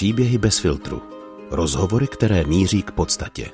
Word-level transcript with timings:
Příběhy 0.00 0.38
bez 0.38 0.58
filtru. 0.58 1.00
Rozhovory, 1.50 2.06
které 2.06 2.44
míří 2.44 2.82
k 2.82 2.90
podstatě. 2.90 3.46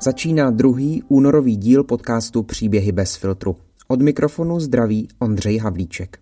Začíná 0.00 0.50
druhý 0.50 1.02
únorový 1.08 1.56
díl 1.56 1.84
podcastu 1.84 2.42
Příběhy 2.42 2.92
bez 2.92 3.16
filtru. 3.16 3.56
Od 3.88 4.02
mikrofonu 4.02 4.60
zdraví 4.60 5.08
Ondřej 5.18 5.58
Havlíček. 5.58 6.18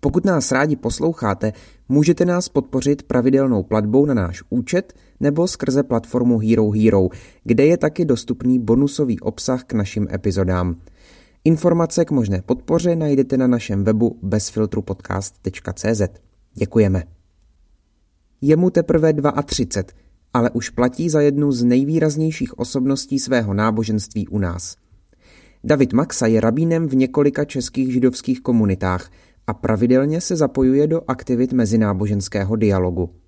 Pokud 0.00 0.24
nás 0.24 0.52
rádi 0.52 0.76
posloucháte, 0.76 1.52
můžete 1.88 2.24
nás 2.24 2.48
podpořit 2.48 3.02
pravidelnou 3.02 3.62
platbou 3.62 4.06
na 4.06 4.14
náš 4.14 4.42
účet 4.50 4.92
nebo 5.20 5.48
skrze 5.48 5.82
platformu 5.82 6.38
Hero 6.38 6.70
Hero, 6.70 7.08
kde 7.44 7.66
je 7.66 7.76
taky 7.76 8.04
dostupný 8.04 8.58
bonusový 8.58 9.20
obsah 9.20 9.64
k 9.64 9.72
našim 9.72 10.08
epizodám. 10.12 10.76
Informace 11.44 12.04
k 12.04 12.10
možné 12.10 12.42
podpoře 12.42 12.96
najdete 12.96 13.36
na 13.36 13.46
našem 13.46 13.84
webu 13.84 14.18
bezfiltrupodcast.cz. 14.22 16.02
Děkujeme. 16.54 17.02
Je 18.40 18.56
mu 18.56 18.70
teprve 18.70 19.12
32, 19.44 20.02
ale 20.34 20.50
už 20.50 20.70
platí 20.70 21.08
za 21.08 21.20
jednu 21.20 21.52
z 21.52 21.64
nejvýraznějších 21.64 22.58
osobností 22.58 23.18
svého 23.18 23.54
náboženství 23.54 24.28
u 24.28 24.38
nás. 24.38 24.76
David 25.64 25.92
Maxa 25.92 26.26
je 26.26 26.40
rabínem 26.40 26.88
v 26.88 26.94
několika 26.94 27.44
českých 27.44 27.92
židovských 27.92 28.40
komunitách 28.40 29.10
a 29.46 29.54
pravidelně 29.54 30.20
se 30.20 30.36
zapojuje 30.36 30.86
do 30.86 31.02
aktivit 31.08 31.52
mezináboženského 31.52 32.56
dialogu. 32.56 33.21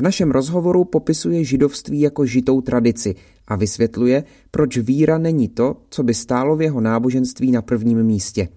V 0.00 0.02
našem 0.02 0.30
rozhovoru 0.30 0.84
popisuje 0.84 1.44
židovství 1.44 2.00
jako 2.00 2.26
žitou 2.26 2.60
tradici 2.60 3.14
a 3.48 3.56
vysvětluje, 3.56 4.24
proč 4.50 4.78
víra 4.78 5.18
není 5.18 5.48
to, 5.48 5.76
co 5.90 6.02
by 6.02 6.14
stálo 6.14 6.56
v 6.56 6.62
jeho 6.62 6.80
náboženství 6.80 7.52
na 7.52 7.62
prvním 7.62 8.02
místě. 8.02 8.48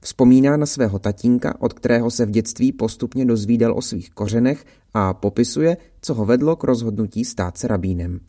Vzpomíná 0.00 0.56
na 0.56 0.66
svého 0.66 0.98
tatínka, 0.98 1.54
od 1.60 1.72
kterého 1.72 2.10
se 2.10 2.26
v 2.26 2.30
dětství 2.30 2.72
postupně 2.72 3.24
dozvídal 3.24 3.78
o 3.78 3.82
svých 3.82 4.10
kořenech 4.10 4.64
a 4.94 5.14
popisuje, 5.14 5.76
co 6.02 6.14
ho 6.14 6.24
vedlo 6.24 6.56
k 6.56 6.64
rozhodnutí 6.64 7.24
stát 7.24 7.58
se 7.58 7.68
rabínem. 7.68 8.20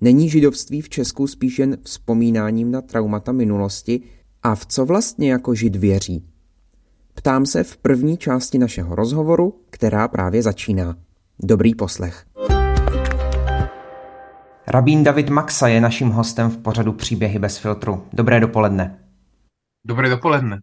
Není 0.00 0.28
židovství 0.28 0.80
v 0.80 0.88
Česku 0.88 1.26
spíš 1.26 1.58
jen 1.58 1.78
vzpomínáním 1.82 2.70
na 2.70 2.80
traumata 2.80 3.32
minulosti 3.32 4.00
a 4.42 4.54
v 4.54 4.66
co 4.66 4.84
vlastně 4.84 5.32
jako 5.32 5.54
žid 5.54 5.76
věří? 5.76 6.24
Ptám 7.14 7.46
se 7.46 7.64
v 7.64 7.76
první 7.76 8.16
části 8.16 8.58
našeho 8.58 8.94
rozhovoru, 8.94 9.54
která 9.70 10.08
právě 10.08 10.42
začíná. 10.42 11.07
Dobrý 11.42 11.74
poslech. 11.74 12.24
Rabín 14.66 15.04
David 15.04 15.30
Maxa 15.30 15.68
je 15.68 15.80
naším 15.80 16.10
hostem 16.10 16.50
v 16.50 16.56
pořadu 16.56 16.92
Příběhy 16.92 17.38
bez 17.38 17.58
filtru. 17.58 18.02
Dobré 18.12 18.40
dopoledne. 18.40 18.98
Dobré 19.86 20.08
dopoledne. 20.10 20.60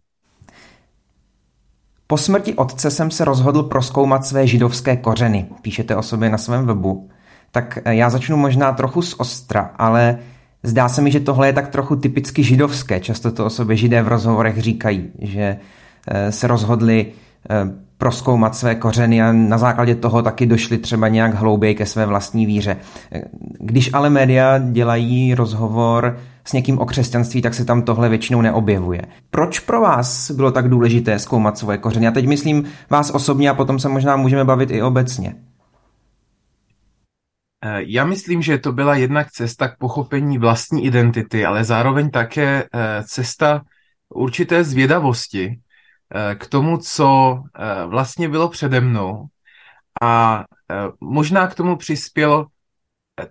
Po 2.06 2.18
smrti 2.18 2.54
otce 2.54 2.90
jsem 2.90 3.10
se 3.10 3.24
rozhodl 3.24 3.62
proskoumat 3.62 4.26
své 4.26 4.46
židovské 4.46 4.96
kořeny. 4.96 5.46
Píšete 5.62 5.96
o 5.96 6.02
sobě 6.02 6.30
na 6.30 6.38
svém 6.38 6.66
webu. 6.66 7.10
Tak 7.50 7.78
eh, 7.84 7.94
já 7.94 8.10
začnu 8.10 8.36
možná 8.36 8.72
trochu 8.72 9.02
z 9.02 9.14
ostra, 9.20 9.70
ale 9.76 10.18
zdá 10.62 10.88
se 10.88 11.02
mi, 11.02 11.10
že 11.10 11.20
tohle 11.20 11.48
je 11.48 11.52
tak 11.52 11.68
trochu 11.68 11.96
typicky 11.96 12.42
židovské. 12.42 13.00
Často 13.00 13.32
to 13.32 13.46
o 13.46 13.50
sobě 13.50 13.76
židé 13.76 14.02
v 14.02 14.08
rozhovorech 14.08 14.58
říkají, 14.58 15.10
že 15.18 15.58
eh, 16.08 16.32
se 16.32 16.46
rozhodli 16.46 17.12
eh, 17.50 17.85
proskoumat 17.98 18.56
své 18.56 18.74
kořeny 18.74 19.22
a 19.22 19.32
na 19.32 19.58
základě 19.58 19.94
toho 19.94 20.22
taky 20.22 20.46
došli 20.46 20.78
třeba 20.78 21.08
nějak 21.08 21.34
hlouběji 21.34 21.74
ke 21.74 21.86
své 21.86 22.06
vlastní 22.06 22.46
víře. 22.46 22.76
Když 23.60 23.94
ale 23.94 24.10
média 24.10 24.58
dělají 24.58 25.34
rozhovor 25.34 26.18
s 26.44 26.52
někým 26.52 26.78
o 26.78 26.86
křesťanství, 26.86 27.42
tak 27.42 27.54
se 27.54 27.64
tam 27.64 27.82
tohle 27.82 28.08
většinou 28.08 28.40
neobjevuje. 28.40 29.02
Proč 29.30 29.60
pro 29.60 29.80
vás 29.80 30.30
bylo 30.30 30.50
tak 30.50 30.68
důležité 30.68 31.18
zkoumat 31.18 31.58
svoje 31.58 31.78
kořeny? 31.78 32.06
Já 32.06 32.12
teď 32.12 32.26
myslím 32.26 32.64
vás 32.90 33.10
osobně 33.10 33.50
a 33.50 33.54
potom 33.54 33.78
se 33.78 33.88
možná 33.88 34.16
můžeme 34.16 34.44
bavit 34.44 34.70
i 34.70 34.82
obecně. 34.82 35.34
Eh, 37.64 37.82
já 37.86 38.04
myslím, 38.04 38.42
že 38.42 38.58
to 38.58 38.72
byla 38.72 38.96
jednak 38.96 39.30
cesta 39.30 39.68
k 39.68 39.78
pochopení 39.78 40.38
vlastní 40.38 40.84
identity, 40.84 41.44
ale 41.44 41.64
zároveň 41.64 42.10
také 42.10 42.64
eh, 42.64 43.02
cesta 43.06 43.62
určité 44.14 44.64
zvědavosti, 44.64 45.58
k 46.38 46.46
tomu, 46.46 46.78
co 46.78 47.42
eh, 47.54 47.86
vlastně 47.86 48.28
bylo 48.28 48.48
přede 48.48 48.80
mnou. 48.80 49.26
A 50.02 50.44
eh, 50.70 50.74
možná 51.00 51.46
k 51.46 51.54
tomu 51.54 51.76
přispělo 51.76 52.46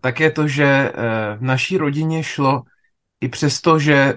také 0.01 0.31
to, 0.31 0.47
že 0.47 0.91
v 1.37 1.41
naší 1.41 1.77
rodině 1.77 2.23
šlo 2.23 2.63
i 3.21 3.29
přesto, 3.29 3.79
že 3.79 4.15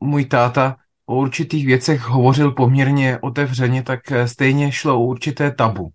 můj 0.00 0.24
táta 0.24 0.76
o 1.06 1.16
určitých 1.16 1.66
věcech 1.66 2.00
hovořil 2.00 2.52
poměrně 2.52 3.18
otevřeně, 3.22 3.82
tak 3.82 4.00
stejně 4.24 4.72
šlo 4.72 4.96
o 4.96 5.04
určité 5.04 5.50
tabu. 5.50 5.90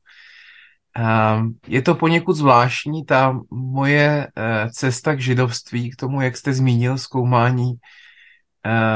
Je 1.67 1.81
to 1.81 1.95
poněkud 1.95 2.33
zvláštní, 2.33 3.05
ta 3.05 3.39
moje 3.51 4.27
cesta 4.71 5.15
k 5.15 5.19
židovství, 5.19 5.91
k 5.91 5.95
tomu, 5.95 6.21
jak 6.21 6.37
jste 6.37 6.53
zmínil, 6.53 6.97
zkoumání 6.97 7.73
Eh, 7.73 7.79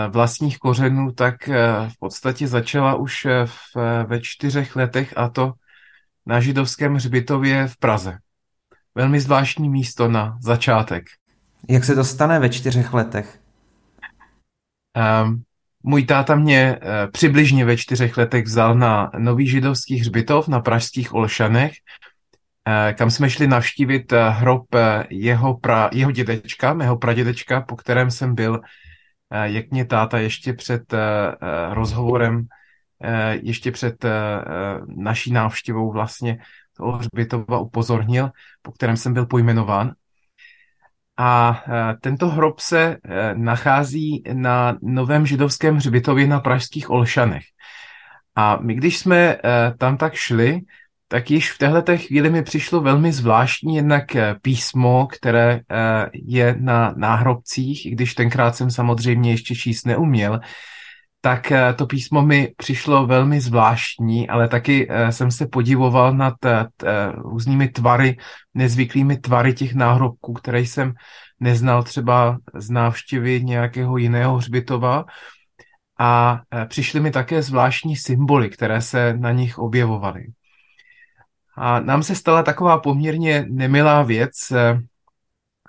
vlastních 0.09 0.57
kořenů, 0.57 1.11
tak 1.11 1.49
eh, 1.49 1.89
v 1.89 1.99
podstatě 1.99 2.47
začala 2.47 2.95
už 2.95 3.25
eh, 3.25 3.45
v, 3.45 3.75
ve 4.07 4.21
čtyřech 4.21 4.75
letech 4.75 5.13
a 5.17 5.29
to 5.29 5.53
na 6.25 6.39
židovském 6.39 6.95
hřbitově 6.95 7.67
v 7.67 7.77
Praze. 7.77 8.17
Velmi 8.95 9.19
zvláštní 9.19 9.69
místo 9.69 10.07
na 10.07 10.37
začátek. 10.41 11.03
Jak 11.69 11.83
se 11.83 11.95
to 11.95 12.03
stane 12.03 12.39
ve 12.39 12.49
čtyřech 12.49 12.93
letech? 12.93 13.39
Um, 15.23 15.43
můj 15.83 16.05
táta 16.05 16.35
mě 16.35 16.79
přibližně 17.11 17.65
ve 17.65 17.77
čtyřech 17.77 18.17
letech 18.17 18.45
vzal 18.45 18.75
na 18.75 19.11
nový 19.17 19.47
židovský 19.47 19.99
hřbitov 19.99 20.47
na 20.47 20.59
pražských 20.59 21.13
Olšanech, 21.13 21.71
kam 22.93 23.11
jsme 23.11 23.29
šli 23.29 23.47
navštívit 23.47 24.13
hrob 24.29 24.65
jeho, 25.09 25.57
pra, 25.57 25.89
jeho 25.93 26.11
dědečka, 26.11 26.73
mého 26.73 26.97
pradědečka, 26.97 27.61
po 27.61 27.75
kterém 27.75 28.11
jsem 28.11 28.35
byl 28.35 28.61
Eh, 28.61 28.82
jak 29.33 29.71
mě 29.71 29.85
táta 29.85 30.19
ještě 30.19 30.53
před 30.53 30.93
eh, 30.93 30.97
eh, 30.99 31.73
rozhovorem, 31.73 32.47
ještě 33.41 33.71
před 33.71 34.05
naší 34.87 35.31
návštěvou 35.31 35.91
vlastně 35.91 36.39
toho 36.77 36.91
hřbitova 36.91 37.59
upozornil, 37.59 38.29
po 38.61 38.71
kterém 38.71 38.97
jsem 38.97 39.13
byl 39.13 39.25
pojmenován. 39.25 39.91
A 41.17 41.63
tento 42.01 42.29
hrob 42.29 42.59
se 42.59 42.97
nachází 43.33 44.23
na 44.33 44.77
novém 44.81 45.25
židovském 45.25 45.75
hřbitově 45.75 46.27
na 46.27 46.39
pražských 46.39 46.89
Olšanech. 46.89 47.43
A 48.35 48.57
my, 48.61 48.75
když 48.75 48.99
jsme 48.99 49.37
tam 49.77 49.97
tak 49.97 50.13
šli, 50.13 50.61
tak 51.13 51.31
již 51.31 51.51
v 51.51 51.57
této 51.57 51.97
chvíli 51.97 52.29
mi 52.29 52.43
přišlo 52.43 52.81
velmi 52.81 53.11
zvláštní 53.11 53.75
jednak 53.75 54.15
eh, 54.15 54.35
písmo, 54.41 55.07
které 55.07 55.59
eh, 55.59 56.09
je 56.13 56.55
na 56.59 56.93
náhrobcích, 56.97 57.85
i 57.85 57.89
když 57.89 58.13
tenkrát 58.13 58.55
jsem 58.55 58.71
samozřejmě 58.71 59.31
ještě 59.31 59.55
číst 59.55 59.85
neuměl, 59.85 60.39
tak 61.21 61.51
eh, 61.51 61.73
to 61.73 61.85
písmo 61.85 62.21
mi 62.21 62.53
přišlo 62.57 63.07
velmi 63.07 63.41
zvláštní, 63.41 64.29
ale 64.29 64.47
taky 64.47 64.87
jsem 65.09 65.31
se 65.31 65.47
podivoval 65.47 66.13
nad 66.13 66.33
různými 67.15 67.67
tvary, 67.67 68.17
nezvyklými 68.53 69.17
tvary 69.17 69.53
těch 69.53 69.75
náhrobků, 69.75 70.33
které 70.33 70.59
jsem 70.59 70.93
neznal 71.39 71.83
třeba 71.83 72.37
z 72.55 72.69
návštěvy 72.69 73.43
nějakého 73.43 73.97
jiného 73.97 74.37
hřbitova. 74.37 75.05
A 75.99 76.41
přišly 76.67 76.99
mi 76.99 77.11
také 77.11 77.41
zvláštní 77.41 77.95
symboly, 77.95 78.49
které 78.49 78.81
se 78.81 79.13
na 79.17 79.31
nich 79.31 79.57
objevovaly. 79.57 80.25
A 81.55 81.79
nám 81.79 82.03
se 82.03 82.15
stala 82.15 82.43
taková 82.43 82.79
poměrně 82.79 83.45
nemilá 83.49 84.03
věc, 84.03 84.51
eh, 84.51 84.79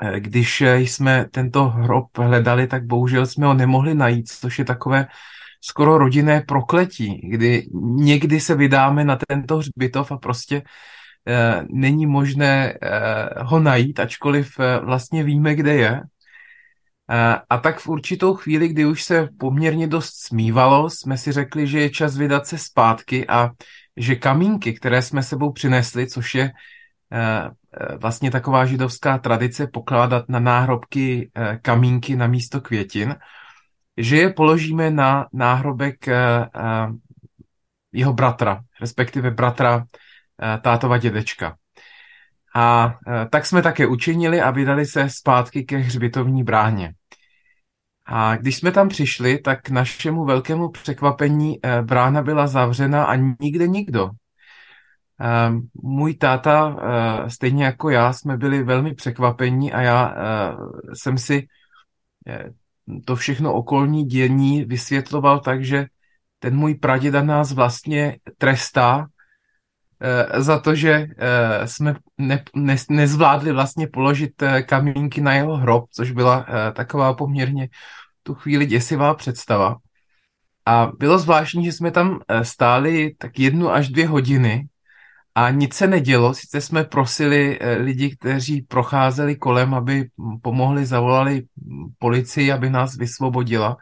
eh, 0.03 0.21
když 0.21 0.61
jsme 0.61 1.27
tento 1.31 1.65
hrob 1.69 2.19
hledali, 2.19 2.67
tak 2.67 2.85
bohužel 2.87 3.27
jsme 3.27 3.47
ho 3.47 3.55
nemohli 3.55 3.95
najít, 3.95 4.29
což 4.29 4.59
je 4.59 4.65
takové 4.65 5.07
skoro 5.61 5.99
rodinné 5.99 6.41
prokletí, 6.41 7.21
kdy 7.31 7.67
někdy 7.83 8.41
se 8.41 8.55
vydáme 8.55 9.05
na 9.05 9.19
tento 9.29 9.57
hřbitov 9.57 10.13
a 10.13 10.17
prostě 10.17 10.63
eh, 11.29 11.65
není 11.71 12.07
možné 12.07 12.79
ho 13.41 13.61
najít, 13.61 14.01
ačkoliv 14.01 14.59
vlastně 14.83 15.23
víme, 15.25 15.55
kde 15.55 15.75
je. 15.75 16.03
A 17.51 17.59
tak 17.59 17.79
v 17.79 17.89
určitou 17.89 18.35
chvíli, 18.35 18.69
kdy 18.69 18.87
už 18.87 19.05
se 19.05 19.29
poměrně 19.39 19.87
dost 19.87 20.13
smívalo, 20.15 20.91
jsme 20.91 21.19
si 21.19 21.33
řekli, 21.33 21.67
že 21.67 21.81
je 21.81 21.91
čas 21.91 22.17
vydat 22.17 22.47
se 22.47 22.59
zpátky 22.59 23.29
a 23.29 23.51
že 23.97 24.17
kamínky, 24.17 24.73
které 24.73 25.03
jsme 25.03 25.23
sebou 25.23 25.53
přinesli, 25.53 26.07
což 26.07 26.35
je 26.35 26.45
eh, 26.45 27.51
eh, 27.81 27.97
vlastně 27.97 28.31
taková 28.31 28.67
židovská 28.67 29.19
tradice 29.19 29.67
pokládat 29.67 30.29
na 30.29 30.39
náhrobky 30.39 31.31
eh, 31.35 31.59
kamínky 31.63 32.17
na 32.17 32.27
místo 32.27 32.61
květin, 32.61 33.17
že 33.97 34.17
je 34.17 34.33
položíme 34.33 34.91
na 34.91 35.27
náhrobek 35.33 36.07
jeho 37.93 38.13
bratra, 38.13 38.61
respektive 38.81 39.31
bratra 39.31 39.85
tátova 40.61 40.99
dědečka. 40.99 41.57
A 42.57 42.95
tak 43.31 43.47
jsme 43.47 43.63
také 43.63 43.87
učinili 43.87 44.41
a 44.41 44.51
vydali 44.51 44.87
se 44.87 45.11
zpátky 45.11 45.65
ke 45.65 45.77
hřbitovní 45.77 46.45
bráně. 46.45 46.95
A 48.07 48.37
když 48.37 48.57
jsme 48.57 48.73
tam 48.73 48.89
přišli, 48.89 49.39
tak 49.39 49.63
k 49.63 49.71
našemu 49.71 50.25
velkému 50.25 50.71
překvapení 50.71 51.59
brána 51.83 52.23
byla 52.23 52.47
zavřena 52.47 53.05
a 53.05 53.17
nikde 53.41 53.69
nikdo. 53.69 54.11
Můj 55.83 56.15
táta, 56.15 56.77
stejně 57.29 57.65
jako 57.65 57.91
já, 57.91 58.13
jsme 58.13 58.37
byli 58.37 58.63
velmi 58.63 58.95
překvapení 58.95 59.73
a 59.73 59.81
já 59.81 60.15
jsem 60.95 61.19
si 61.19 61.49
to 63.05 63.17
všechno 63.17 63.53
okolní 63.53 64.05
dění 64.05 64.65
vysvětloval 64.65 65.41
tak, 65.41 65.65
že 65.65 65.87
ten 66.39 66.57
můj 66.57 66.75
praděda 66.75 67.23
nás 67.23 67.53
vlastně 67.53 68.19
trestá 68.39 69.07
eh, 69.07 69.14
za 70.37 70.59
to, 70.61 70.75
že 70.75 71.07
eh, 71.19 71.69
jsme 71.69 71.95
ne, 72.19 72.45
ne, 72.55 72.77
nezvládli 72.91 73.53
vlastně 73.53 73.87
položit 73.87 74.43
eh, 74.43 74.63
kamínky 74.63 75.21
na 75.21 75.35
jeho 75.35 75.57
hrob, 75.57 75.85
což 75.91 76.11
byla 76.11 76.47
taková 76.73 77.15
poměrně 77.15 77.69
tu 78.23 78.35
chvíli 78.35 78.67
děsivá 78.67 79.15
představa. 79.15 79.77
A 80.67 80.91
bylo 80.99 81.19
zvláštní, 81.19 81.65
že 81.65 81.73
jsme 81.73 81.91
tam 81.91 82.21
stáli 82.43 83.15
tak 83.19 83.39
jednu 83.39 83.71
až 83.71 83.89
dvě 83.89 84.07
hodiny 84.07 84.69
a 85.35 85.51
nic 85.51 85.75
se 85.75 85.87
nedělo. 85.87 86.35
Sice 86.35 86.61
jsme 86.61 86.85
prosili 86.85 87.59
lidi, 87.79 88.17
kteří 88.17 88.63
procházeli 88.63 89.37
kolem, 89.37 89.75
aby 89.75 90.09
pomohli, 90.43 90.87
zavolali 90.87 91.43
policii, 91.99 92.53
aby 92.53 92.71
nás 92.71 92.97
vysvobodila 92.97 93.77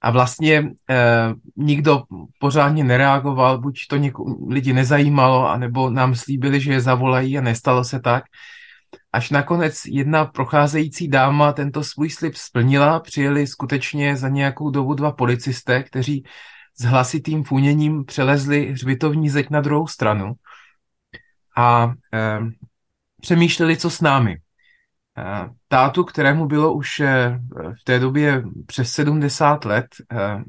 a 0.00 0.10
vlastně 0.10 0.70
eh, 0.90 1.34
nikdo 1.56 2.02
pořádně 2.38 2.84
nereagoval, 2.84 3.58
buď 3.58 3.86
to 3.88 3.96
něko, 3.96 4.36
lidi 4.48 4.72
nezajímalo, 4.72 5.48
anebo 5.48 5.90
nám 5.90 6.14
slíbili, 6.14 6.60
že 6.60 6.72
je 6.72 6.80
zavolají 6.80 7.38
a 7.38 7.40
nestalo 7.40 7.84
se 7.84 8.00
tak. 8.00 8.24
Až 9.12 9.30
nakonec 9.30 9.82
jedna 9.86 10.24
procházející 10.24 11.08
dáma 11.08 11.52
tento 11.52 11.84
svůj 11.84 12.10
slib 12.10 12.34
splnila, 12.34 13.00
přijeli 13.00 13.46
skutečně 13.46 14.16
za 14.16 14.28
nějakou 14.28 14.70
dobu 14.70 14.94
dva 14.94 15.12
policisté, 15.12 15.82
kteří 15.82 16.24
s 16.80 16.84
hlasitým 16.84 17.44
funěním 17.44 18.04
přelezli 18.04 18.72
hřbitovní 18.72 19.30
zeď 19.30 19.50
na 19.50 19.60
druhou 19.60 19.86
stranu 19.86 20.32
a 21.56 21.92
eh, 22.14 22.38
přemýšleli, 23.20 23.76
co 23.76 23.90
s 23.90 24.00
námi. 24.00 24.36
Eh, 25.18 25.48
tátu, 25.68 26.04
kterému 26.04 26.46
bylo 26.46 26.72
už 26.72 27.00
eh, 27.00 27.40
v 27.80 27.84
té 27.84 27.98
době 27.98 28.42
přes 28.66 28.92
70 28.92 29.64
let, 29.64 29.86
eh, 30.12 30.42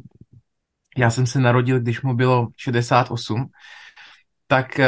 já 0.98 1.10
jsem 1.10 1.28
se 1.28 1.40
narodil, 1.40 1.80
když 1.80 2.02
mu 2.02 2.14
bylo 2.14 2.48
68, 2.58 3.50
tak 4.48 4.80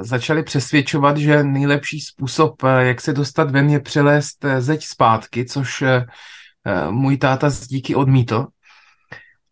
začali 0.00 0.42
přesvědčovat, 0.42 1.16
že 1.16 1.44
nejlepší 1.44 2.00
způsob, 2.00 2.62
jak 2.78 3.00
se 3.00 3.12
dostat 3.12 3.50
ven, 3.50 3.70
je 3.70 3.80
přelézt 3.80 4.44
zeď 4.58 4.84
zpátky, 4.84 5.44
což 5.44 5.84
můj 6.90 7.18
táta 7.18 7.50
díky 7.68 7.94
odmítl. 7.94 8.46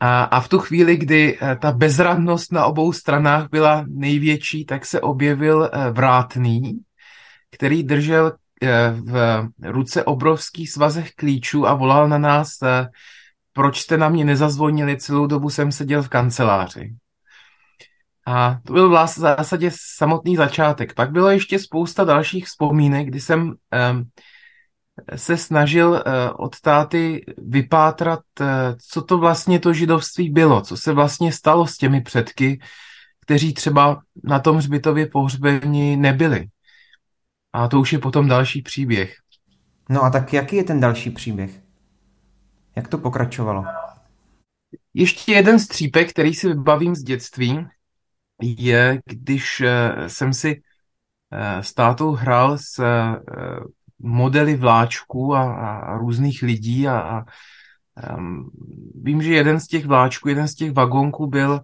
A, 0.00 0.23
a 0.23 0.41
v 0.41 0.49
tu 0.49 0.59
chvíli, 0.59 0.97
kdy 0.97 1.38
ta 1.59 1.73
bezradnost 1.73 2.52
na 2.52 2.67
obou 2.67 2.93
stranách 2.93 3.49
byla 3.50 3.85
největší, 3.88 4.64
tak 4.64 4.87
se 4.87 5.00
objevil 5.00 5.70
vrátný, 5.93 6.81
který 7.50 7.82
držel 7.82 8.32
v 8.93 9.49
ruce 9.62 10.05
obrovský 10.05 10.67
svazech 10.67 11.12
klíčů 11.12 11.67
a 11.67 11.75
volal 11.75 12.08
na 12.08 12.19
nás, 12.19 12.62
eh, 12.62 12.88
proč 13.53 13.81
jste 13.81 13.97
na 13.97 14.08
mě 14.08 14.25
nezazvonili, 14.25 14.97
celou 14.97 15.26
dobu 15.26 15.50
jsem 15.50 15.73
seděl 15.73 16.03
v 16.03 16.08
kanceláři. 16.08 16.94
A 18.26 18.58
to 18.67 18.73
byl 18.73 18.91
v 18.91 19.08
zásadě 19.17 19.70
samotný 19.75 20.37
začátek. 20.37 20.94
Pak 20.94 21.11
bylo 21.11 21.31
ještě 21.31 21.58
spousta 21.58 22.05
dalších 22.05 22.47
vzpomínek, 22.47 23.06
kdy 23.06 23.20
jsem 23.20 23.43
um, 23.43 23.55
se 25.17 25.37
snažil 25.37 25.91
uh, 25.91 26.00
od 26.38 26.61
táty 26.61 27.25
vypátrat, 27.38 28.20
co 28.91 29.02
to 29.02 29.19
vlastně 29.19 29.61
to 29.61 29.73
židovství 29.73 30.31
bylo, 30.31 30.61
co 30.61 30.76
se 30.76 30.93
vlastně 30.93 31.32
stalo 31.32 31.67
s 31.67 31.76
těmi 31.76 32.00
předky, 32.00 32.61
kteří 33.20 33.55
třeba 33.55 34.02
na 34.25 34.38
tom 34.38 34.56
hřbitově 34.56 35.06
pohřbení 35.06 35.97
nebyli. 35.97 36.49
A 37.56 37.69
to 37.69 37.81
už 37.81 37.93
je 37.93 37.99
potom 37.99 38.29
další 38.29 38.62
příběh. 38.62 39.17
No 39.88 40.03
a 40.03 40.11
tak 40.11 40.32
jaký 40.32 40.56
je 40.56 40.64
ten 40.64 40.81
další 40.81 41.11
příběh? 41.11 41.61
Jak 42.76 42.88
to 42.88 42.99
pokračovalo? 42.99 43.64
Ještě 44.94 45.32
jeden 45.32 45.58
střípek, 45.58 46.11
který 46.11 46.35
si 46.35 46.49
vybavím 46.49 46.94
z 46.94 47.03
dětství, 47.03 47.67
je, 48.43 49.00
když 49.05 49.61
eh, 49.61 50.08
jsem 50.08 50.32
si 50.32 50.62
eh, 51.32 51.62
s 51.62 51.75
tátou 51.75 52.12
hrál 52.12 52.58
s 52.58 52.79
eh, 52.79 53.17
modely 53.99 54.56
vláčků 54.56 55.35
a, 55.35 55.55
a 55.55 55.99
různých 55.99 56.43
lidí 56.43 56.88
a, 56.88 56.99
a 56.99 57.25
um, 58.17 58.50
vím, 59.02 59.23
že 59.23 59.35
jeden 59.35 59.61
z 59.61 59.67
těch 59.67 59.87
vláčků, 59.87 60.29
jeden 60.29 60.49
z 60.49 60.55
těch 60.55 60.73
vagonků 60.73 61.26
byl 61.26 61.61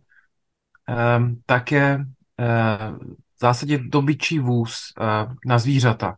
um, 1.18 1.40
také 1.46 1.96
uh, 1.96 3.14
zásadě 3.42 3.78
dobyčí 3.78 4.38
vůz 4.38 4.92
uh, 5.00 5.32
na 5.46 5.58
zvířata. 5.58 6.16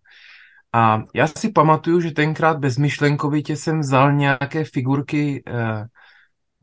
A 0.73 1.03
já 1.15 1.27
si 1.27 1.53
pamatuju, 1.53 2.01
že 2.01 2.11
tenkrát 2.11 2.59
bezmyšlenkovitě 2.59 3.57
jsem 3.57 3.81
vzal 3.81 4.13
nějaké 4.13 4.65
figurky 4.65 5.43
uh, 5.47 5.87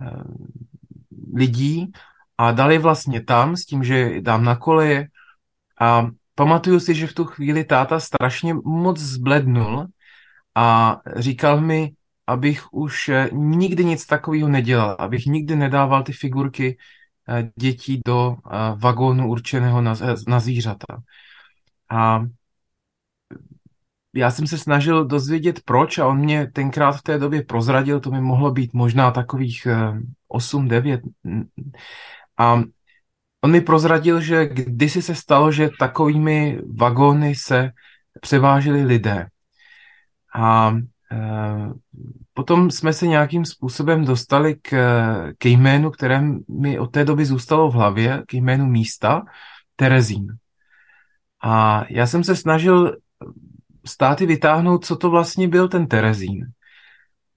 uh, 0.08 0.24
lidí 1.36 1.92
a 2.38 2.52
dal 2.52 2.72
je 2.72 2.80
vlastně 2.80 3.24
tam 3.24 3.56
s 3.56 3.66
tím, 3.66 3.84
že 3.84 4.22
dám 4.22 4.44
na 4.44 4.56
koleje. 4.56 5.08
A 5.80 6.08
pamatuju 6.36 6.80
si, 6.80 6.96
že 6.96 7.08
v 7.08 7.14
tu 7.14 7.26
chvíli 7.26 7.64
táta 7.64 8.00
strašně 8.00 8.54
moc 8.54 9.00
zblednul 9.00 9.88
a 10.56 10.98
říkal 11.16 11.62
mi, 11.62 11.92
abych 12.28 12.74
už 12.74 13.12
nikdy 13.32 13.86
nic 13.86 14.06
takového 14.06 14.50
nedělal, 14.50 14.96
abych 15.00 15.26
nikdy 15.26 15.56
nedával 15.56 16.04
ty 16.04 16.14
figurky 16.14 16.78
Eh, 16.78 16.78
dětí 17.56 18.02
do 18.06 18.36
eh, 18.36 18.58
vagónu 18.76 19.30
určeného 19.30 19.82
na, 19.82 19.96
na 20.28 20.40
zvířata. 20.40 21.02
A 21.90 22.26
já 24.16 24.32
jsem 24.32 24.48
se 24.48 24.58
snažil 24.58 25.06
dozvědět 25.06 25.60
proč 25.66 25.98
a 25.98 26.08
on 26.08 26.18
mě 26.18 26.52
tenkrát 26.52 26.92
v 26.92 27.02
té 27.02 27.18
době 27.18 27.44
prozradil, 27.44 28.00
to 28.00 28.12
mi 28.12 28.22
mohlo 28.22 28.52
být 28.52 28.74
možná 28.74 29.12
takových 29.12 29.68
8-9. 30.34 31.00
Eh, 31.28 31.44
a 32.38 32.62
on 33.44 33.52
mi 33.52 33.62
prozradil, 33.62 34.22
že 34.22 34.46
kdysi 34.46 35.02
se 35.02 35.16
stalo, 35.16 35.52
že 35.52 35.70
takovými 35.80 36.60
vagóny 36.80 37.36
se 37.36 37.72
převáželi 38.22 38.84
lidé. 38.84 39.28
A 40.36 40.76
Potom 42.34 42.72
jsme 42.72 42.94
se 42.94 43.08
nějakým 43.08 43.46
způsobem 43.46 44.06
dostali 44.06 44.56
k, 44.56 44.70
k 45.38 45.46
jménu, 45.46 45.92
které 45.92 46.22
mi 46.60 46.80
od 46.80 46.92
té 46.92 47.06
doby 47.06 47.26
zůstalo 47.26 47.72
v 47.72 47.74
hlavě, 47.74 48.24
k 48.28 48.34
jménu 48.34 48.66
místa, 48.66 49.24
Terezín. 49.76 50.28
A 51.44 51.84
já 51.90 52.08
jsem 52.08 52.24
se 52.24 52.36
snažil 52.36 52.98
státy 53.86 54.26
vytáhnout, 54.26 54.86
co 54.86 54.96
to 54.96 55.10
vlastně 55.10 55.48
byl 55.48 55.68
ten 55.68 55.88
Terezín. 55.88 56.46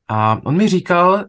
A 0.09 0.41
on 0.45 0.57
mi 0.57 0.69
říkal 0.69 1.13
uh, 1.13 1.23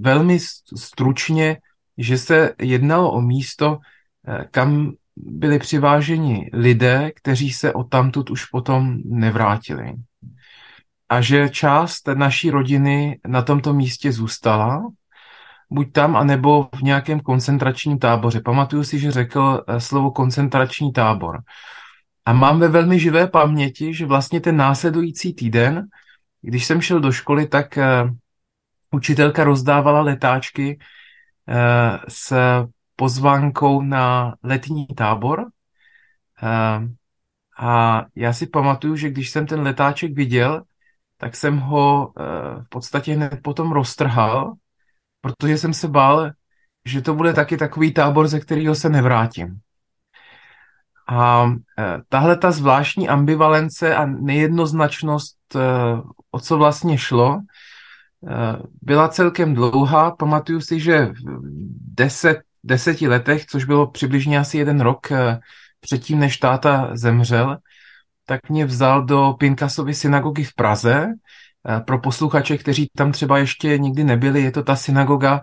velmi 0.00 0.38
stručně, 0.76 1.56
že 1.98 2.18
se 2.18 2.54
jednalo 2.60 3.12
o 3.12 3.20
místo, 3.20 3.70
uh, 3.70 4.44
kam 4.50 4.92
byli 5.16 5.58
přiváženi 5.58 6.50
lidé, 6.52 7.10
kteří 7.16 7.52
se 7.52 7.72
odtamtud 7.72 8.30
už 8.30 8.44
potom 8.44 8.98
nevrátili 9.04 9.94
a 11.08 11.20
že 11.20 11.48
část 11.48 12.08
naší 12.14 12.50
rodiny 12.50 13.20
na 13.26 13.42
tomto 13.42 13.72
místě 13.74 14.12
zůstala, 14.12 14.90
buď 15.70 15.92
tam, 15.92 16.16
anebo 16.16 16.68
v 16.76 16.82
nějakém 16.82 17.20
koncentračním 17.20 17.98
táboře. 17.98 18.40
Pamatuju 18.40 18.84
si, 18.84 18.98
že 18.98 19.10
řekl 19.10 19.64
eh, 19.68 19.80
slovo 19.80 20.10
koncentrační 20.10 20.92
tábor. 20.92 21.42
A 22.24 22.32
mám 22.32 22.60
ve 22.60 22.68
velmi 22.68 22.98
živé 22.98 23.26
paměti, 23.26 23.94
že 23.94 24.06
vlastně 24.06 24.40
ten 24.40 24.56
následující 24.56 25.34
týden, 25.34 25.86
když 26.42 26.64
jsem 26.64 26.80
šel 26.80 27.00
do 27.00 27.12
školy, 27.12 27.46
tak 27.46 27.78
uh, 27.78 28.10
učitelka 28.90 29.44
rozdávala 29.44 30.00
letáčky 30.00 30.78
uh, 30.78 31.54
s 32.08 32.32
pozvánkou 32.96 33.82
na 33.82 34.34
letní 34.42 34.86
tábor. 34.86 35.46
A 37.58 38.04
já 38.16 38.32
si 38.32 38.46
pamatuju, 38.46 38.96
že 38.96 39.10
když 39.10 39.30
jsem 39.30 39.46
ten 39.46 39.60
letáček 39.60 40.12
viděl, 40.12 40.62
tak 41.16 41.36
jsem 41.36 41.58
ho 41.58 42.12
eh, 42.18 42.22
v 42.62 42.68
podstatě 42.68 43.14
hned 43.14 43.40
potom 43.42 43.72
roztrhal, 43.72 44.52
protože 45.20 45.58
jsem 45.58 45.74
se 45.74 45.88
bál, 45.88 46.30
že 46.84 47.02
to 47.02 47.14
bude 47.14 47.32
taky 47.32 47.56
takový 47.56 47.92
tábor, 47.92 48.28
ze 48.28 48.40
kterého 48.40 48.74
se 48.74 48.88
nevrátím. 48.88 49.58
A 51.08 51.52
eh, 51.78 51.98
tahle 52.08 52.36
ta 52.36 52.52
zvláštní 52.52 53.08
ambivalence 53.08 53.96
a 53.96 54.06
nejednoznačnost, 54.06 55.36
eh, 55.56 55.60
o 56.30 56.40
co 56.40 56.58
vlastně 56.58 56.98
šlo, 56.98 57.40
byla 58.82 59.08
celkem 59.08 59.54
dlouhá. 59.54 60.10
Pamatuju 60.10 60.60
si, 60.60 60.80
že 60.80 61.06
v 61.06 61.14
deset, 61.94 62.40
deseti 62.64 63.08
letech, 63.08 63.46
což 63.46 63.64
bylo 63.64 63.86
přibližně 63.86 64.38
asi 64.38 64.58
jeden 64.58 64.80
rok 64.80 65.12
předtím, 65.80 66.18
než 66.18 66.36
táta 66.36 66.90
zemřel, 66.92 67.58
tak 68.26 68.50
mě 68.50 68.66
vzal 68.66 69.04
do 69.04 69.34
Pinkasovy 69.38 69.94
synagogy 69.94 70.44
v 70.44 70.54
Praze, 70.54 71.12
pro 71.86 71.98
posluchače, 71.98 72.58
kteří 72.58 72.90
tam 72.96 73.12
třeba 73.12 73.38
ještě 73.38 73.78
nikdy 73.78 74.04
nebyli, 74.04 74.42
je 74.42 74.50
to 74.50 74.62
ta 74.62 74.76
synagoga 74.76 75.42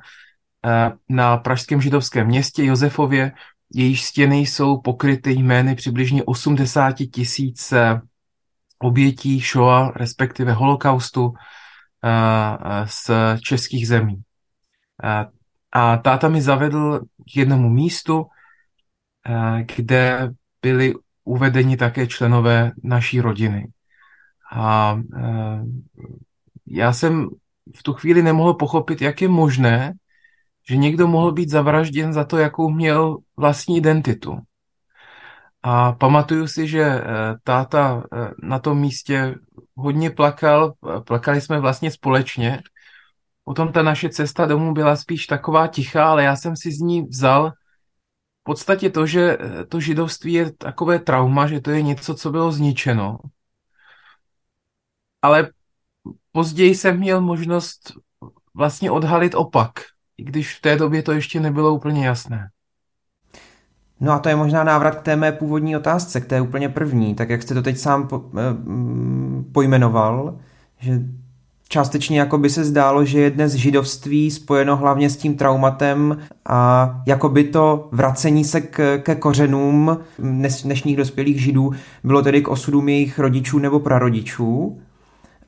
na 1.09 1.37
pražském 1.37 1.81
židovském 1.81 2.27
městě 2.27 2.65
Josefově, 2.65 3.31
jejíž 3.73 4.03
stěny 4.03 4.37
jsou 4.37 4.81
pokryty 4.81 5.31
jmény 5.31 5.75
přibližně 5.75 6.23
80 6.23 6.95
tisíc 7.13 7.73
obětí 8.79 9.39
Shoah, 9.39 9.95
respektive 9.95 10.53
holokaustu 10.53 11.33
z 12.85 13.11
českých 13.41 13.87
zemí. 13.87 14.21
A 15.73 15.97
táta 15.97 16.29
mi 16.29 16.41
zavedl 16.41 16.99
k 16.99 17.35
jednomu 17.35 17.69
místu, 17.69 18.25
kde 19.75 20.29
byli 20.61 20.93
uvedeni 21.23 21.77
také 21.77 22.07
členové 22.07 22.71
naší 22.83 23.21
rodiny. 23.21 23.67
A 24.51 24.99
já 26.67 26.93
jsem 26.93 27.29
v 27.75 27.83
tu 27.83 27.93
chvíli 27.93 28.23
nemohl 28.23 28.53
pochopit, 28.53 29.01
jak 29.01 29.21
je 29.21 29.27
možné, 29.27 29.93
že 30.69 30.77
někdo 30.77 31.07
mohl 31.07 31.31
být 31.31 31.49
zavražděn 31.49 32.13
za 32.13 32.23
to, 32.23 32.37
jakou 32.37 32.69
měl 32.69 33.17
vlastní 33.37 33.77
identitu. 33.77 34.37
A 35.63 35.91
pamatuju 35.91 36.47
si, 36.47 36.67
že 36.67 36.81
eh, 36.81 37.03
táta 37.43 38.03
eh, 38.03 38.31
na 38.43 38.59
tom 38.59 38.79
místě 38.79 39.35
hodně 39.75 40.09
plakal, 40.09 40.73
plakali 41.07 41.41
jsme 41.41 41.59
vlastně 41.59 41.91
společně. 41.91 42.61
Potom 43.43 43.71
ta 43.71 43.83
naše 43.83 44.09
cesta 44.09 44.45
domů 44.45 44.73
byla 44.73 44.95
spíš 44.95 45.25
taková 45.25 45.67
tichá, 45.67 46.09
ale 46.09 46.23
já 46.23 46.35
jsem 46.35 46.55
si 46.55 46.71
z 46.71 46.79
ní 46.79 47.01
vzal 47.01 47.51
podstatě 48.43 48.89
to, 48.89 49.05
že 49.05 49.37
eh, 49.39 49.65
to 49.65 49.79
židovství 49.79 50.33
je 50.33 50.51
takové 50.51 50.99
trauma, 50.99 51.47
že 51.47 51.61
to 51.61 51.71
je 51.71 51.81
něco, 51.81 52.15
co 52.15 52.31
bylo 52.31 52.51
zničeno. 52.51 53.17
Ale 55.21 55.49
později 56.31 56.75
jsem 56.75 56.97
měl 56.97 57.21
možnost 57.21 57.93
vlastně 58.53 58.91
odhalit 58.91 59.35
opak, 59.35 59.71
i 60.17 60.23
když 60.23 60.57
v 60.57 60.61
té 60.61 60.75
době 60.77 61.03
to 61.03 61.11
ještě 61.11 61.39
nebylo 61.39 61.73
úplně 61.73 62.07
jasné. 62.07 62.49
No 63.99 64.11
a 64.11 64.19
to 64.19 64.29
je 64.29 64.35
možná 64.35 64.63
návrat 64.63 64.95
k 64.95 65.01
té 65.01 65.15
mé 65.15 65.31
původní 65.31 65.75
otázce, 65.77 66.21
k 66.21 66.25
té 66.25 66.41
úplně 66.41 66.69
první, 66.69 67.15
tak 67.15 67.29
jak 67.29 67.41
jste 67.41 67.53
to 67.53 67.61
teď 67.61 67.77
sám 67.77 68.07
po, 68.07 68.31
eh, 68.37 68.55
pojmenoval, 69.51 70.39
že 70.79 70.99
částečně 71.71 72.19
jako 72.19 72.37
by 72.37 72.49
se 72.49 72.63
zdálo, 72.63 73.05
že 73.05 73.19
je 73.19 73.31
dnes 73.31 73.53
židovství 73.53 74.31
spojeno 74.31 74.77
hlavně 74.77 75.09
s 75.09 75.17
tím 75.17 75.35
traumatem 75.35 76.17
a 76.49 77.01
jako 77.05 77.29
by 77.29 77.43
to 77.43 77.89
vracení 77.91 78.43
se 78.43 78.61
k, 78.61 78.97
ke 78.97 79.15
kořenům 79.15 79.97
dnešních 80.63 80.97
dospělých 80.97 81.41
židů 81.41 81.71
bylo 82.03 82.21
tedy 82.21 82.41
k 82.41 82.47
osudům 82.47 82.89
jejich 82.89 83.19
rodičů 83.19 83.59
nebo 83.59 83.79
prarodičů. 83.79 84.79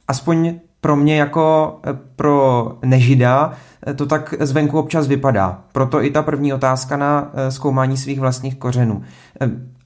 Aspoň 0.08 0.60
pro 0.82 0.96
mě 0.96 1.16
jako 1.16 1.76
eh, 1.88 2.00
pro 2.16 2.72
nežida 2.86 3.54
eh, 3.88 3.94
to 3.94 4.06
tak 4.06 4.34
zvenku 4.40 4.80
občas 4.80 5.08
vypadá. 5.08 5.60
Proto 5.72 6.04
i 6.04 6.10
ta 6.10 6.22
první 6.22 6.54
otázka 6.54 6.98
na 6.98 7.32
eh, 7.34 7.52
zkoumání 7.52 7.98
svých 7.98 8.20
vlastních 8.20 8.56
kořenů. 8.56 9.04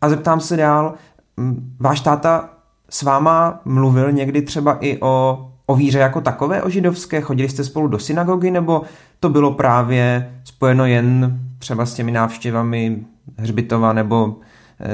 A 0.01 0.09
zeptám 0.09 0.39
se 0.39 0.57
dál, 0.57 0.93
mm, 1.37 1.75
váš 1.79 2.01
táta 2.01 2.49
s 2.89 3.03
váma 3.03 3.61
mluvil 3.65 4.11
někdy 4.11 4.41
třeba 4.41 4.77
i 4.79 4.97
o, 5.01 5.46
o 5.69 5.75
víře 5.75 5.99
jako 5.99 6.21
takové, 6.21 6.63
o 6.63 6.69
židovské? 6.69 7.21
Chodili 7.21 7.49
jste 7.49 7.63
spolu 7.63 7.87
do 7.87 7.99
synagogy, 7.99 8.51
nebo 8.51 8.81
to 9.19 9.29
bylo 9.29 9.53
právě 9.53 10.33
spojeno 10.43 10.85
jen 10.85 11.39
třeba 11.59 11.85
s 11.85 11.93
těmi 11.93 12.11
návštěvami 12.11 13.05
hřbitova 13.37 13.93
nebo 13.93 14.35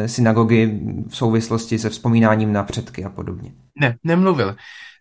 synagogy 0.06 0.80
v 1.08 1.18
souvislosti 1.18 1.80
se 1.80 1.90
vzpomínáním 1.90 2.54
na 2.54 2.64
předky 2.64 3.04
a 3.04 3.10
podobně? 3.10 3.52
Ne, 3.80 3.96
nemluvil. 4.04 4.56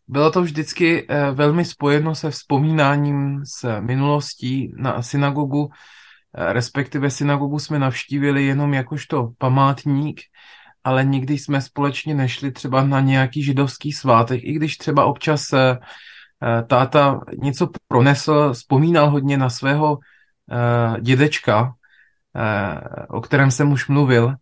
Bylo 0.08 0.30
to 0.30 0.42
vždycky 0.42 1.06
eh, 1.08 1.30
velmi 1.30 1.64
spojeno 1.64 2.14
se 2.14 2.30
vzpomínáním 2.30 3.40
s 3.44 3.80
minulostí 3.80 4.74
na 4.76 5.02
synagogu, 5.02 5.70
eh, 6.36 6.52
respektive 6.52 7.10
synagogu 7.10 7.58
jsme 7.58 7.78
navštívili 7.78 8.44
jenom 8.44 8.74
jakožto 8.74 9.30
památník, 9.38 10.20
ale 10.84 11.04
nikdy 11.04 11.38
jsme 11.38 11.60
společně 11.60 12.14
nešli 12.14 12.52
třeba 12.52 12.84
na 12.84 13.00
nějaký 13.00 13.42
židovský 13.42 13.92
svátek, 13.92 14.40
i 14.44 14.52
když 14.52 14.76
třeba 14.76 15.04
občas 15.04 15.52
eh, 15.52 15.78
táta 16.66 17.20
něco 17.42 17.68
pronesl, 17.88 18.52
vzpomínal 18.52 19.10
hodně 19.10 19.36
na 19.36 19.50
svého 19.50 19.98
dědečka, 21.00 21.74
o 23.08 23.20
kterém 23.20 23.50
jsem 23.50 23.72
už 23.72 23.88
mluvil, 23.88 24.36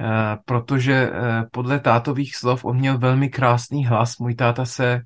Eh, 0.00 0.38
protože 0.44 0.92
eh, 0.92 1.46
podle 1.50 1.80
tátových 1.80 2.36
slov 2.36 2.64
on 2.64 2.76
měl 2.76 2.98
velmi 2.98 3.28
krásný 3.28 3.86
hlas. 3.86 4.18
Můj 4.18 4.34
táta 4.34 4.64
se 4.64 4.92
eh, 4.94 5.02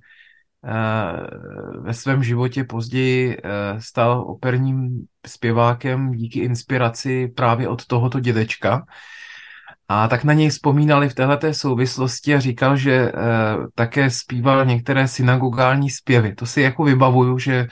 ve 1.81 1.95
svém 1.95 2.23
životě 2.23 2.65
později 2.65 3.39
stal 3.79 4.21
operním 4.21 5.07
zpěvákem 5.27 6.13
díky 6.13 6.41
inspiraci 6.41 7.29
právě 7.29 7.69
od 7.69 7.87
tohoto 7.87 8.21
dědečka. 8.21 8.87
A 9.89 10.09
tak 10.09 10.25
na 10.25 10.33
něj 10.33 10.49
vzpomínali 10.49 11.09
v 11.09 11.15
této 11.15 11.55
souvislosti 11.55 12.35
a 12.35 12.41
říkal, 12.41 12.77
že 12.77 13.13
také 13.75 14.11
zpíval 14.11 14.65
některé 14.65 15.09
synagogální 15.09 15.91
zpěvy. 15.91 16.35
To 16.35 16.47
si 16.47 16.61
jako 16.61 16.85
vybavuju, 16.85 17.39
že, 17.39 17.67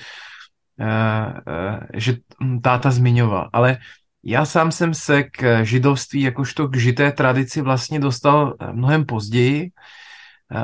že 1.94 2.16
táta 2.62 2.90
zmiňoval. 2.90 3.50
Ale 3.52 3.78
já 4.24 4.44
sám 4.44 4.72
jsem 4.72 4.94
se 4.94 5.22
k 5.22 5.64
židovství 5.64 6.22
jakožto 6.22 6.68
k 6.68 6.76
žité 6.76 7.12
tradici 7.12 7.60
vlastně 7.60 8.00
dostal 8.00 8.56
mnohem 8.72 9.04
později. 9.04 9.70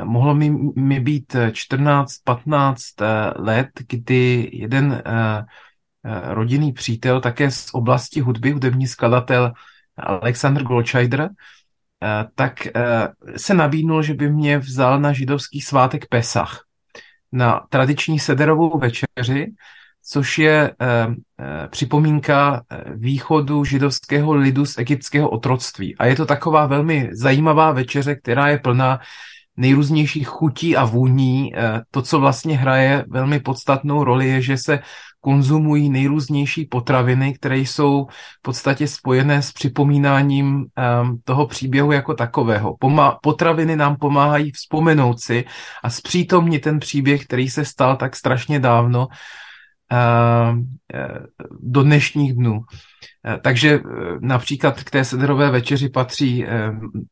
Mohlo 0.03 0.35
mi, 0.35 0.49
mi 0.75 0.99
být 0.99 1.35
14-15 1.35 2.75
eh, 3.01 3.33
let, 3.41 3.69
kdy 3.89 4.49
jeden 4.53 5.03
rodinný 6.23 6.73
přítel, 6.73 7.21
také 7.21 7.51
z 7.51 7.69
oblasti 7.73 8.19
hudby, 8.19 8.51
hudební 8.51 8.87
skladatel 8.87 9.53
Alexander 9.97 10.63
Goldscheider, 10.63 11.29
tak 12.35 12.67
se 13.37 13.53
nabídnul, 13.53 14.03
že 14.03 14.13
by 14.13 14.29
mě 14.29 14.57
vzal 14.57 14.99
na 14.99 15.13
židovský 15.13 15.61
svátek 15.61 16.05
Pesach, 16.05 16.63
na 17.31 17.65
tradiční 17.69 18.19
sederovou 18.19 18.79
večeři, 18.79 19.53
což 20.05 20.37
je 20.37 20.71
eh, 20.71 21.07
eh, 21.39 21.67
připomínka 21.67 22.63
eh, 22.71 22.83
východu 22.95 23.65
židovského 23.65 24.33
lidu 24.33 24.65
z 24.65 24.77
egyptského 24.77 25.29
otroctví. 25.29 25.95
A 25.97 26.05
je 26.05 26.15
to 26.15 26.25
taková 26.25 26.65
velmi 26.65 27.09
zajímavá 27.11 27.71
večeře, 27.71 28.15
která 28.15 28.47
je 28.47 28.57
plná 28.59 28.99
nejrůznějších 29.57 30.27
chutí 30.27 30.77
a 30.77 30.85
vůní. 30.85 31.53
To, 31.91 32.01
co 32.01 32.19
vlastně 32.19 32.57
hraje 32.57 33.05
velmi 33.07 33.39
podstatnou 33.39 34.03
roli, 34.03 34.29
je, 34.29 34.41
že 34.41 34.57
se 34.57 34.79
konzumují 35.21 35.89
nejrůznější 35.89 36.65
potraviny, 36.65 37.33
které 37.33 37.57
jsou 37.57 38.07
v 38.39 38.41
podstatě 38.41 38.87
spojené 38.87 39.41
s 39.41 39.51
připomínáním 39.51 40.47
um, 40.55 40.65
toho 41.23 41.47
příběhu 41.47 41.91
jako 41.91 42.13
takového. 42.13 42.75
Potraviny 43.21 43.75
nám 43.75 43.95
pomáhají 43.95 44.51
vzpomenout 44.51 45.19
si 45.19 45.45
a 45.83 45.89
zpřítomnit 45.89 46.61
ten 46.61 46.79
příběh, 46.79 47.25
který 47.25 47.49
se 47.49 47.65
stal 47.65 47.95
tak 47.95 48.15
strašně 48.15 48.59
dávno 48.59 49.07
Eh, 49.07 49.09
do 51.59 51.83
dnešních 51.83 52.33
dnů. 52.33 52.61
Eh, 53.25 53.39
takže 53.43 53.69
eh, 53.73 53.79
například 54.19 54.83
k 54.83 54.91
té 54.91 55.05
sederové 55.05 55.51
večeři 55.51 55.89
patří 55.89 56.45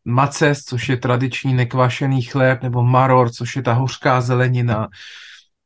maces, 0.05 0.59
což 0.59 0.89
je 0.89 0.97
tradiční 0.97 1.53
nekvašený 1.53 2.21
chléb, 2.21 2.63
nebo 2.63 2.83
maror, 2.83 3.29
což 3.29 3.55
je 3.55 3.61
ta 3.61 3.73
hořká 3.73 4.21
zelenina 4.21 4.88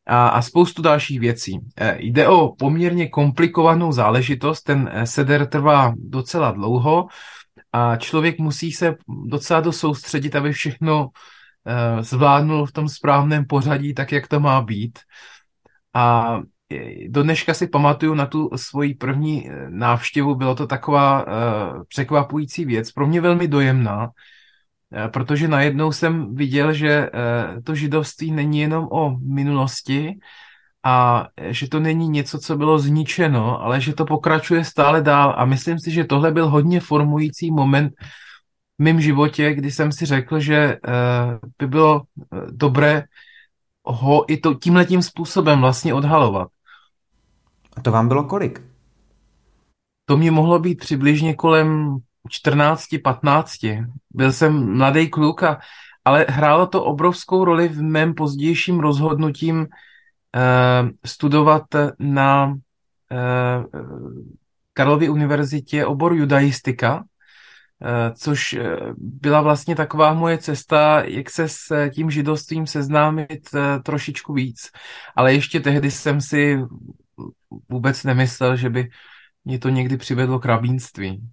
a, 0.07 0.27
a 0.27 0.41
spoustu 0.41 0.81
dalších 0.81 1.19
věcí. 1.19 1.59
Jde 1.97 2.27
o 2.27 2.55
poměrně 2.55 3.09
komplikovanou 3.09 3.91
záležitost, 3.91 4.61
ten 4.61 4.91
seder 5.03 5.45
trvá 5.45 5.93
docela 5.97 6.51
dlouho 6.51 7.07
a 7.73 7.95
člověk 7.95 8.39
musí 8.39 8.71
se 8.71 8.95
docela 9.25 9.59
dosoustředit, 9.61 10.35
aby 10.35 10.51
všechno 10.51 11.09
zvládnul 11.99 12.65
v 12.65 12.71
tom 12.71 12.89
správném 12.89 13.45
pořadí, 13.45 13.93
tak 13.93 14.11
jak 14.11 14.27
to 14.27 14.39
má 14.39 14.61
být. 14.61 14.99
A 15.93 16.39
do 17.07 17.23
dneška 17.23 17.53
si 17.53 17.67
pamatuju 17.67 18.13
na 18.13 18.25
tu 18.25 18.49
svoji 18.55 18.93
první 18.93 19.49
eh, 19.49 19.65
návštěvu, 19.69 20.35
bylo 20.35 20.55
to 20.55 20.67
taková 20.67 21.27
uh, 21.27 21.83
překvapující 21.87 22.65
věc, 22.65 22.91
pro 22.91 23.07
mě 23.07 23.21
velmi 23.21 23.47
dojemná, 23.47 24.03
uh, 24.05 25.07
protože 25.07 25.47
najednou 25.47 25.91
jsem 25.91 26.35
viděl, 26.35 26.73
že 26.73 27.09
uh, 27.09 27.61
to 27.63 27.75
židovství 27.75 28.31
není 28.31 28.59
jenom 28.59 28.87
o 28.91 29.17
minulosti 29.19 30.19
a 30.83 31.27
že 31.49 31.69
to 31.69 31.79
není 31.79 32.09
něco, 32.09 32.39
co 32.39 32.57
bylo 32.57 32.79
zničeno, 32.79 33.61
ale 33.61 33.81
že 33.81 33.93
to 33.93 34.05
pokračuje 34.05 34.65
stále 34.65 35.01
dál 35.01 35.35
a 35.37 35.45
myslím 35.45 35.79
si, 35.79 35.91
že 35.91 36.03
tohle 36.03 36.31
byl 36.31 36.49
hodně 36.49 36.79
formující 36.79 37.51
moment 37.51 37.93
v 38.79 38.83
mém 38.83 39.01
životě, 39.01 39.53
kdy 39.53 39.71
jsem 39.71 39.91
si 39.91 40.05
řekl, 40.05 40.39
že 40.39 40.77
by 41.57 41.67
bylo 41.67 42.01
dobré 42.49 43.03
ho 43.85 44.31
i 44.31 44.37
to, 44.37 44.53
tímhletím 44.53 45.01
způsobem 45.01 45.61
vlastně 45.61 45.93
odhalovat. 45.93 46.47
A 47.75 47.81
to 47.81 47.91
vám 47.91 48.07
bylo 48.07 48.23
kolik? 48.23 48.61
To 50.05 50.17
mě 50.17 50.31
mohlo 50.31 50.59
být 50.59 50.79
přibližně 50.79 51.33
kolem 51.33 51.97
14-15. 52.45 53.87
Byl 54.13 54.31
jsem 54.31 54.77
mladý 54.77 55.09
kluk 55.09 55.43
a, 55.43 55.59
ale 56.05 56.25
hrálo 56.29 56.67
to 56.67 56.83
obrovskou 56.83 57.45
roli 57.45 57.67
v 57.67 57.81
mém 57.81 58.13
pozdějším 58.13 58.79
rozhodnutím 58.79 59.67
studovat 61.05 61.63
na 61.99 62.55
Karlově 64.73 65.09
univerzitě 65.09 65.85
obor 65.85 66.13
judaistika, 66.13 67.03
Eh, 67.81 68.11
což 68.15 68.53
eh, 68.53 68.77
byla 68.97 69.41
vlastně 69.41 69.75
taková 69.75 70.13
moje 70.13 70.37
cesta, 70.37 71.03
jak 71.05 71.29
se 71.29 71.49
s 71.49 71.89
tím 71.89 72.11
židovstvím 72.11 72.67
seznámit 72.67 73.49
eh, 73.55 73.79
trošičku 73.79 74.33
víc. 74.33 74.71
Ale 75.15 75.33
ještě 75.33 75.59
tehdy 75.59 75.91
jsem 75.91 76.21
si 76.21 76.59
vůbec 77.69 78.03
nemyslel, 78.03 78.55
že 78.55 78.69
by 78.69 78.89
mě 79.45 79.59
to 79.59 79.69
někdy 79.69 79.97
přivedlo 79.97 80.39
k 80.39 80.45
rabínství. 80.45 81.29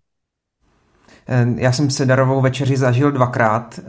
Já 1.56 1.72
jsem 1.72 1.90
se 1.90 2.06
darovou 2.06 2.40
večeři 2.40 2.76
zažil 2.76 3.12
dvakrát. 3.12 3.80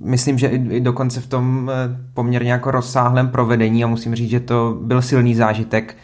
Myslím, 0.00 0.38
že 0.38 0.46
i 0.48 0.80
dokonce 0.80 1.20
v 1.20 1.26
tom 1.26 1.70
poměrně 2.14 2.52
jako 2.52 2.70
rozsáhlém 2.70 3.28
provedení 3.28 3.84
a 3.84 3.86
musím 3.86 4.14
říct, 4.14 4.30
že 4.30 4.40
to 4.40 4.78
byl 4.82 5.02
silný 5.02 5.34
zážitek 5.34 5.96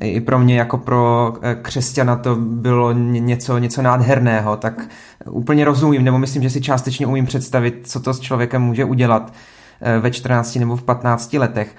i 0.00 0.20
pro 0.20 0.38
mě 0.38 0.58
jako 0.58 0.78
pro 0.78 1.32
eh, 1.42 1.54
křesťana 1.54 2.16
to 2.16 2.36
bylo 2.36 2.92
něco, 2.92 3.58
něco 3.58 3.82
nádherného, 3.82 4.56
tak 4.56 4.88
úplně 5.30 5.64
rozumím, 5.64 6.04
nebo 6.04 6.18
myslím, 6.18 6.42
že 6.42 6.50
si 6.50 6.60
částečně 6.60 7.06
umím 7.06 7.26
představit, 7.26 7.80
co 7.84 8.00
to 8.00 8.14
s 8.14 8.20
člověkem 8.20 8.62
může 8.62 8.84
udělat 8.84 9.32
eh, 9.80 9.98
ve 9.98 10.10
14 10.10 10.56
nebo 10.56 10.76
v 10.76 10.82
15 10.82 11.32
letech. 11.32 11.76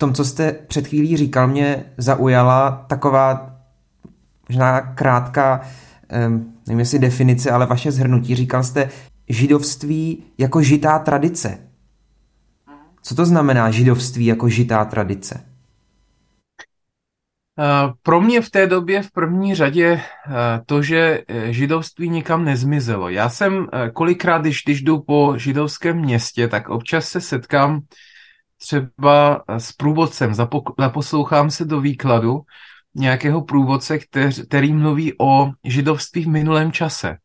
Tom, 0.00 0.14
co 0.14 0.24
jste 0.24 0.52
před 0.52 0.86
chvílí 0.86 1.16
říkal, 1.16 1.48
mě 1.48 1.84
zaujala 1.96 2.84
taková 2.88 3.56
možná 4.48 4.80
krátká, 4.80 5.60
nevím 6.66 6.78
jestli 6.78 6.98
definice, 6.98 7.50
ale 7.50 7.66
vaše 7.66 7.92
zhrnutí. 7.92 8.34
Říkal 8.34 8.62
jste 8.62 8.90
židovství 9.28 10.24
jako 10.38 10.62
žitá 10.62 10.98
tradice. 10.98 11.58
Co 13.02 13.14
to 13.14 13.26
znamená 13.26 13.70
židovství 13.70 14.26
jako 14.26 14.48
žitá 14.48 14.84
tradice? 14.84 15.44
Eh, 17.58 17.92
pro 18.02 18.20
mě 18.20 18.40
v 18.40 18.50
té 18.50 18.66
době 18.66 19.02
v 19.02 19.10
první 19.10 19.54
řadě 19.54 20.00
eh, 20.00 20.30
to, 20.66 20.82
že 20.82 21.22
eh, 21.28 21.52
židovství 21.52 22.08
nikam 22.08 22.44
nezmizelo. 22.44 23.08
Já 23.08 23.28
jsem 23.28 23.66
kolikrát, 23.92 24.40
když, 24.40 24.62
když 24.64 24.82
jdu 24.82 25.00
po 25.00 25.34
židovském 25.36 25.96
městě, 25.96 26.48
tak 26.48 26.68
občas 26.68 27.08
se 27.08 27.20
setkám 27.20 27.80
třeba 28.62 29.44
s 29.48 29.72
průvodcem, 29.72 30.34
zaposlouchám 30.78 31.50
se 31.50 31.64
do 31.64 31.80
výkladu 31.80 32.40
nějakého 32.94 33.42
průvodce, 33.42 33.98
který, 33.98 34.32
který 34.46 34.72
mluví 34.72 35.12
o 35.20 35.50
židovství 35.64 36.24
v 36.24 36.28
minulém 36.28 36.72
čase. 36.72 37.16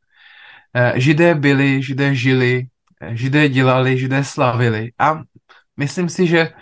Židé 0.95 1.35
byli, 1.35 1.83
židé 1.83 2.15
žili, 2.15 2.67
židé 3.11 3.49
dělali, 3.49 3.97
židé 3.97 4.23
slavili 4.23 4.91
a 4.99 5.21
myslím 5.77 6.09
si, 6.09 6.27
že 6.27 6.53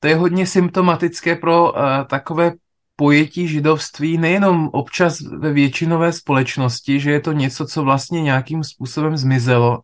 to 0.00 0.08
je 0.08 0.14
hodně 0.14 0.46
symptomatické 0.46 1.36
pro 1.36 1.72
uh, 1.72 1.78
takové 2.10 2.52
pojetí 2.96 3.48
židovství 3.48 4.18
nejenom 4.18 4.68
občas 4.72 5.20
ve 5.20 5.52
většinové 5.52 6.12
společnosti, 6.12 7.00
že 7.00 7.10
je 7.10 7.20
to 7.20 7.32
něco, 7.32 7.66
co 7.66 7.82
vlastně 7.82 8.22
nějakým 8.22 8.64
způsobem 8.64 9.16
zmizelo, 9.16 9.78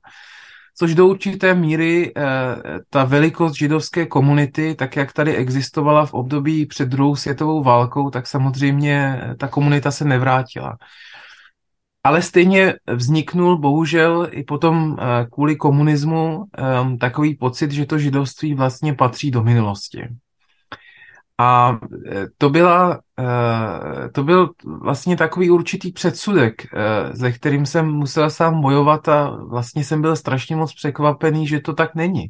což 0.76 0.95
do 0.95 1.07
určité 1.07 1.54
míry 1.54 2.12
eh, 2.16 2.23
ta 2.90 3.04
velikost 3.04 3.54
židovské 3.54 4.07
komunity, 4.07 4.75
tak 4.75 4.97
jak 4.97 5.12
tady 5.12 5.37
existovala 5.37 6.07
v 6.07 6.14
období 6.14 6.66
před 6.66 6.88
druhou 6.88 7.16
světovou 7.16 7.62
válkou, 7.62 8.11
tak 8.11 8.26
samozřejmě 8.26 9.21
ta 9.38 9.49
komunita 9.49 9.90
se 9.90 10.04
nevrátila. 10.04 10.76
Ale 12.04 12.23
stejně 12.23 12.75
vzniknul 12.95 13.59
bohužel 13.59 14.28
i 14.31 14.43
potom 14.43 14.97
eh, 14.99 15.26
kvůli 15.33 15.57
komunismu 15.57 16.45
eh, 16.59 16.97
takový 16.97 17.35
pocit, 17.35 17.71
že 17.71 17.87
to 17.87 17.99
židovství 17.99 18.54
vlastně 18.54 18.95
patří 18.95 19.31
do 19.31 19.43
minulosti. 19.43 20.09
A 21.38 21.78
e, 22.12 22.26
to, 22.38 22.50
byla, 22.50 23.00
e, 23.18 24.08
to 24.08 24.25
byl 24.25 24.50
vlastně 24.64 25.16
takový 25.16 25.50
určitý 25.50 25.92
předsudek, 25.92 26.62
e, 26.64 26.68
ze 27.12 27.32
kterým 27.32 27.66
jsem 27.66 27.86
musel 27.86 28.30
sám 28.30 28.60
bojovat 28.60 29.08
a 29.08 29.30
vlastně 29.30 29.84
jsem 29.84 30.02
byl 30.02 30.16
strašně 30.16 30.56
moc 30.56 30.75
překvapený, 30.75 31.47
že 31.47 31.60
to 31.60 31.73
tak 31.73 31.94
není. 31.94 32.26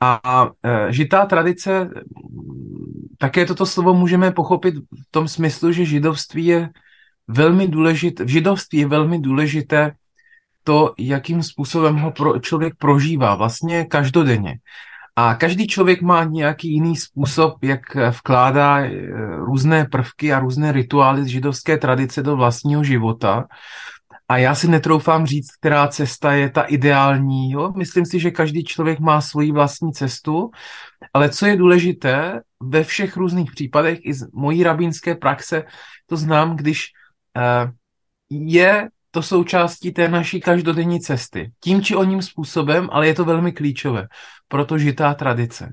A 0.00 0.50
žitá 0.88 1.26
tradice, 1.26 1.90
také 3.18 3.46
toto 3.46 3.66
slovo 3.66 3.94
můžeme 3.94 4.30
pochopit 4.30 4.74
v 4.74 5.10
tom 5.10 5.28
smyslu, 5.28 5.72
že 5.72 5.84
židovství 5.84 6.46
je 6.46 6.70
velmi 7.28 7.68
důležité, 7.68 8.24
v 8.24 8.28
židovství 8.28 8.78
je 8.78 8.86
velmi 8.86 9.18
důležité 9.18 9.92
to, 10.64 10.94
jakým 10.98 11.42
způsobem 11.42 11.96
ho 11.96 12.10
pro, 12.10 12.40
člověk 12.40 12.74
prožívá, 12.78 13.34
vlastně 13.34 13.84
každodenně. 13.84 14.58
A 15.16 15.34
každý 15.34 15.66
člověk 15.66 16.02
má 16.02 16.24
nějaký 16.24 16.72
jiný 16.72 16.96
způsob, 16.96 17.64
jak 17.64 17.80
vkládá 17.94 18.78
eh, 18.78 18.90
různé 19.36 19.84
prvky 19.84 20.32
a 20.32 20.38
různé 20.38 20.72
rituály 20.72 21.24
z 21.24 21.26
židovské 21.26 21.78
tradice 21.78 22.22
do 22.22 22.36
vlastního 22.36 22.84
života. 22.84 23.44
A 24.28 24.36
já 24.36 24.54
si 24.54 24.68
netroufám 24.68 25.26
říct, 25.26 25.50
která 25.60 25.88
cesta 25.88 26.32
je 26.32 26.50
ta 26.50 26.62
ideální. 26.62 27.52
Jo? 27.52 27.72
Myslím 27.76 28.06
si, 28.06 28.20
že 28.20 28.30
každý 28.30 28.64
člověk 28.64 29.00
má 29.00 29.20
svoji 29.20 29.52
vlastní 29.52 29.92
cestu, 29.92 30.50
ale 31.14 31.28
co 31.28 31.46
je 31.46 31.56
důležité, 31.56 32.40
ve 32.62 32.84
všech 32.84 33.16
různých 33.16 33.52
případech, 33.52 33.98
i 34.02 34.14
z 34.14 34.32
mojí 34.32 34.62
rabínské 34.62 35.14
praxe, 35.14 35.64
to 36.06 36.16
znám, 36.16 36.56
když 36.56 36.86
uh, 37.36 37.70
je 38.30 38.88
to 39.14 39.22
součástí 39.22 39.92
té 39.92 40.08
naší 40.08 40.40
každodenní 40.40 41.00
cesty. 41.00 41.50
Tím 41.60 41.82
či 41.82 41.96
oním 41.96 42.22
způsobem, 42.22 42.88
ale 42.92 43.06
je 43.06 43.14
to 43.14 43.24
velmi 43.24 43.52
klíčové. 43.52 44.06
Proto 44.48 44.78
žitá 44.78 45.14
tradice. 45.14 45.72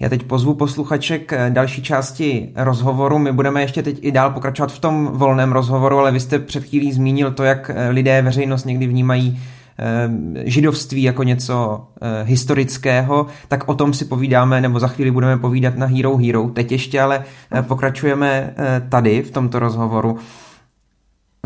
Já 0.00 0.08
teď 0.08 0.22
pozvu 0.22 0.54
posluchače 0.54 1.18
k 1.18 1.50
další 1.50 1.82
části 1.82 2.52
rozhovoru. 2.56 3.18
My 3.18 3.32
budeme 3.32 3.62
ještě 3.62 3.82
teď 3.82 3.98
i 4.00 4.12
dál 4.12 4.30
pokračovat 4.30 4.72
v 4.72 4.78
tom 4.78 5.06
volném 5.06 5.52
rozhovoru, 5.52 5.98
ale 5.98 6.12
vy 6.12 6.20
jste 6.20 6.38
před 6.38 6.64
chvílí 6.64 6.92
zmínil 6.92 7.32
to, 7.32 7.44
jak 7.44 7.70
lidé, 7.88 8.22
veřejnost 8.22 8.64
někdy 8.64 8.86
vnímají 8.86 9.40
eh, 9.78 10.50
židovství 10.50 11.02
jako 11.02 11.22
něco 11.22 11.86
eh, 12.00 12.24
historického, 12.24 13.26
tak 13.48 13.68
o 13.68 13.74
tom 13.74 13.94
si 13.94 14.04
povídáme, 14.04 14.60
nebo 14.60 14.80
za 14.80 14.88
chvíli 14.88 15.10
budeme 15.10 15.38
povídat 15.38 15.76
na 15.76 15.86
Hero 15.86 16.16
Hero. 16.16 16.48
Teď 16.48 16.72
ještě 16.72 17.00
ale 17.00 17.24
eh, 17.52 17.62
pokračujeme 17.62 18.54
tady 18.88 19.22
v 19.22 19.30
tomto 19.30 19.58
rozhovoru. 19.58 20.18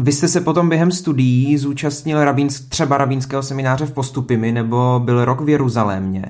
Vy 0.01 0.13
jste 0.13 0.29
se 0.29 0.41
potom 0.41 0.69
během 0.69 0.93
studií 0.93 1.59
zúčastnil 1.59 2.25
rabínsk, 2.25 2.69
třeba 2.69 2.99
rabínského 2.99 3.43
semináře 3.43 3.87
v 3.87 3.93
Postupimi 3.93 4.53
nebo 4.53 5.01
byl 5.05 5.25
rok 5.25 5.41
v 5.41 5.49
Jeruzalémě. 5.49 6.25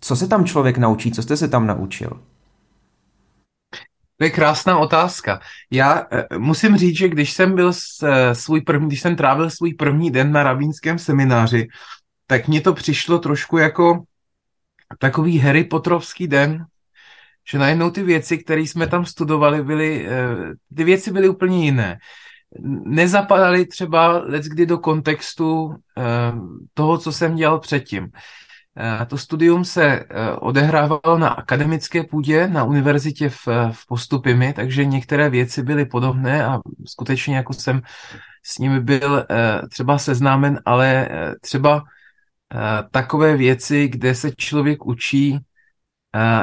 Co 0.00 0.16
se 0.16 0.28
tam 0.28 0.44
člověk 0.44 0.78
naučí? 0.78 1.12
Co 1.12 1.22
jste 1.22 1.36
se 1.36 1.48
tam 1.48 1.66
naučil? 1.66 2.20
To 4.18 4.24
je 4.24 4.30
krásná 4.30 4.78
otázka. 4.78 5.40
Já 5.70 6.06
eh, 6.10 6.38
musím 6.38 6.76
říct, 6.76 6.96
že 6.96 7.08
když 7.08 7.32
jsem 7.32 7.54
byl 7.54 7.72
eh, 8.02 8.34
svůj 8.34 8.60
první, 8.60 8.88
když 8.88 9.00
jsem 9.00 9.16
trávil 9.16 9.50
svůj 9.50 9.74
první 9.74 10.10
den 10.10 10.32
na 10.32 10.42
rabínském 10.42 10.98
semináři, 10.98 11.68
tak 12.26 12.48
mně 12.48 12.60
to 12.60 12.74
přišlo 12.74 13.18
trošku 13.18 13.58
jako 13.58 14.04
takový 14.98 15.38
Harry 15.38 15.64
Potterovský 15.64 16.28
den, 16.28 16.64
že 17.50 17.58
najednou 17.58 17.90
ty 17.90 18.02
věci, 18.02 18.38
které 18.38 18.60
jsme 18.60 18.86
tam 18.86 19.06
studovali, 19.06 19.64
byly, 19.64 20.08
ty 20.76 20.84
věci 20.84 21.12
byly 21.12 21.28
úplně 21.28 21.64
jiné 21.64 21.98
nezapadaly 22.84 23.66
třeba 23.66 24.22
kdy 24.48 24.66
do 24.66 24.78
kontextu 24.78 25.74
eh, 25.98 26.02
toho, 26.74 26.98
co 26.98 27.12
jsem 27.12 27.36
dělal 27.36 27.58
předtím. 27.58 28.08
Eh, 28.78 29.06
to 29.06 29.18
studium 29.18 29.64
se 29.64 29.84
eh, 29.84 30.32
odehrávalo 30.32 31.18
na 31.18 31.28
akademické 31.28 32.04
půdě 32.04 32.48
na 32.48 32.64
univerzitě 32.64 33.28
v, 33.28 33.48
v 33.72 33.86
Postupimi, 33.88 34.52
takže 34.52 34.84
některé 34.84 35.30
věci 35.30 35.62
byly 35.62 35.84
podobné 35.84 36.46
a 36.46 36.58
skutečně 36.86 37.36
jako 37.36 37.52
jsem 37.52 37.82
s 38.42 38.58
nimi 38.58 38.80
byl 38.80 39.26
třeba 39.70 39.98
seznámen, 39.98 40.60
ale 40.64 41.08
třeba 41.40 41.82
takové 42.90 43.36
věci, 43.36 43.88
kde 43.88 44.14
se 44.14 44.32
člověk 44.36 44.86
učí, 44.86 45.38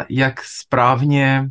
jak 0.09 0.43
správně 0.43 1.49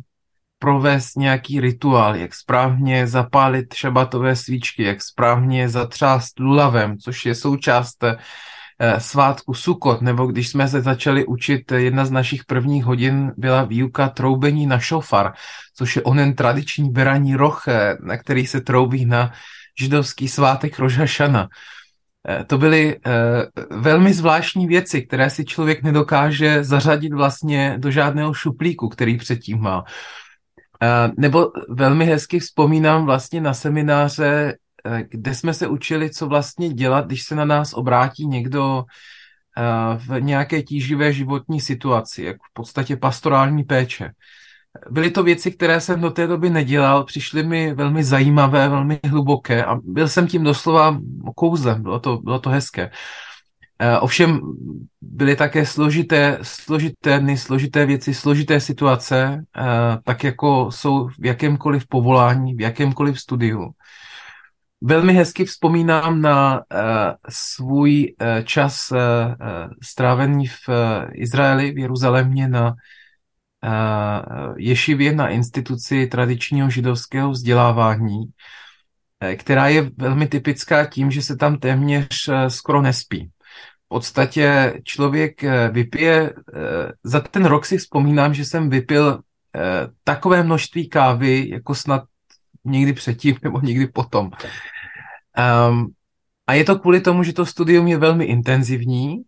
provést 0.63 1.17
nějaký 1.17 1.59
rituál, 1.59 2.15
jak 2.15 2.33
správně 2.33 3.07
zapálit 3.07 3.73
šabatové 3.73 4.35
svíčky, 4.35 4.83
jak 4.83 5.01
správně 5.01 5.69
zatřást 5.69 6.39
lulavem, 6.39 6.97
což 6.97 7.25
je 7.25 7.35
součást 7.35 8.03
eh, 8.03 8.99
svátku 8.99 9.53
Sukot, 9.53 10.01
nebo 10.01 10.25
když 10.25 10.49
jsme 10.49 10.67
se 10.67 10.81
začali 10.81 11.25
učit, 11.25 11.71
jedna 11.71 12.05
z 12.05 12.11
našich 12.11 12.45
prvních 12.45 12.85
hodin 12.85 13.31
byla 13.37 13.63
výuka 13.63 14.09
troubení 14.09 14.67
na 14.67 14.79
šofar, 14.79 15.33
což 15.75 15.95
je 15.95 16.01
onen 16.03 16.35
tradiční 16.35 16.91
beraní 16.91 17.35
roh, 17.35 17.67
eh, 17.67 17.97
na 17.99 18.17
který 18.17 18.47
se 18.47 18.61
troubí 18.61 19.05
na 19.05 19.31
židovský 19.79 20.27
svátek 20.27 20.79
Rožašana. 20.79 21.47
Eh, 22.29 22.43
to 22.43 22.57
byly 22.57 22.99
velmi 23.69 24.13
zvláštní 24.13 24.67
věci, 24.67 25.01
které 25.01 25.29
si 25.29 25.45
člověk 25.45 25.83
nedokáže 25.83 26.63
zařadit 26.63 27.13
vlastně 27.13 27.75
do 27.77 27.91
žádného 27.91 28.33
šuplíku, 28.33 28.89
který 28.89 29.17
předtím 29.17 29.59
má. 29.59 29.83
Nebo 31.17 31.51
velmi 31.69 32.05
hezky 32.05 32.39
vzpomínám 32.39 33.05
vlastně 33.05 33.41
na 33.41 33.53
semináře 33.53 34.57
kde 35.09 35.35
jsme 35.35 35.53
se 35.53 35.67
učili, 35.67 36.09
co 36.09 36.27
vlastně 36.27 36.69
dělat, 36.69 37.05
když 37.05 37.23
se 37.23 37.35
na 37.35 37.45
nás 37.45 37.73
obrátí 37.73 38.27
někdo 38.27 38.83
v 39.97 40.19
nějaké 40.19 40.61
tíživé 40.61 41.13
životní 41.13 41.61
situaci, 41.61 42.23
jako 42.23 42.45
v 42.49 42.53
podstatě 42.53 42.97
pastorální 42.97 43.63
péče. 43.63 44.11
Byly 44.89 45.11
to 45.11 45.23
věci, 45.23 45.51
které 45.51 45.81
jsem 45.81 46.01
do 46.01 46.11
té 46.11 46.27
doby 46.27 46.49
nedělal, 46.49 47.03
přišly 47.03 47.43
mi 47.43 47.73
velmi 47.73 48.03
zajímavé, 48.03 48.69
velmi 48.69 48.99
hluboké 49.09 49.65
a 49.65 49.75
byl 49.83 50.07
jsem 50.07 50.27
tím 50.27 50.43
doslova 50.43 50.99
kouzlem, 51.35 51.83
bylo 51.83 51.99
to, 51.99 52.17
bylo 52.17 52.39
to 52.39 52.49
hezké. 52.49 52.83
Eh, 52.83 52.89
ovšem 53.99 54.41
byly 55.01 55.35
také 55.35 55.65
složité, 55.65 56.39
složité 56.41 57.19
dny, 57.19 57.37
složité 57.37 57.85
věci, 57.85 58.13
složité 58.13 58.59
situace, 58.59 59.45
eh, 59.57 59.63
tak 60.03 60.23
jako 60.23 60.71
jsou 60.71 61.07
v 61.07 61.25
jakémkoliv 61.25 61.87
povolání, 61.87 62.55
v 62.55 62.61
jakémkoliv 62.61 63.19
studiu. 63.19 63.71
Velmi 64.81 65.13
hezky 65.13 65.45
vzpomínám 65.45 66.21
na 66.21 66.55
uh, 66.55 66.59
svůj 67.29 68.15
čas 68.43 68.93
strávený 69.83 70.47
v 70.47 70.69
Izraeli, 71.13 71.71
v 71.71 71.77
Jeruzalémě, 71.77 72.47
na 72.47 72.75
ješivě, 74.57 75.15
na 75.15 75.29
instituci 75.29 76.07
tradičního 76.07 76.69
židovského 76.69 77.31
vzdělávání, 77.31 78.23
která 79.37 79.67
je 79.67 79.91
velmi 79.97 80.27
typická 80.27 80.85
tím, 80.85 81.11
že 81.11 81.21
se 81.21 81.35
tam 81.35 81.57
téměř 81.57 82.29
skoro 82.47 82.81
nespí. 82.81 83.29
Podstatě 83.93 84.73
člověk 84.83 85.43
vypije, 85.71 86.33
za 87.03 87.19
ten 87.19 87.45
rok 87.45 87.65
si 87.65 87.77
vzpomínám, 87.77 88.33
že 88.33 88.45
jsem 88.45 88.69
vypil 88.69 89.21
takové 90.03 90.43
množství 90.43 90.89
kávy, 90.89 91.49
jako 91.49 91.75
snad 91.75 92.03
někdy 92.65 92.93
předtím 92.93 93.37
nebo 93.43 93.61
někdy 93.61 93.87
potom. 93.87 94.31
Um, 95.69 95.93
a 96.47 96.53
je 96.53 96.63
to 96.63 96.79
kvůli 96.79 97.01
tomu, 97.01 97.23
že 97.23 97.33
to 97.33 97.45
studium 97.45 97.87
je 97.87 97.97
velmi 97.97 98.25
intenzivní, 98.25 99.21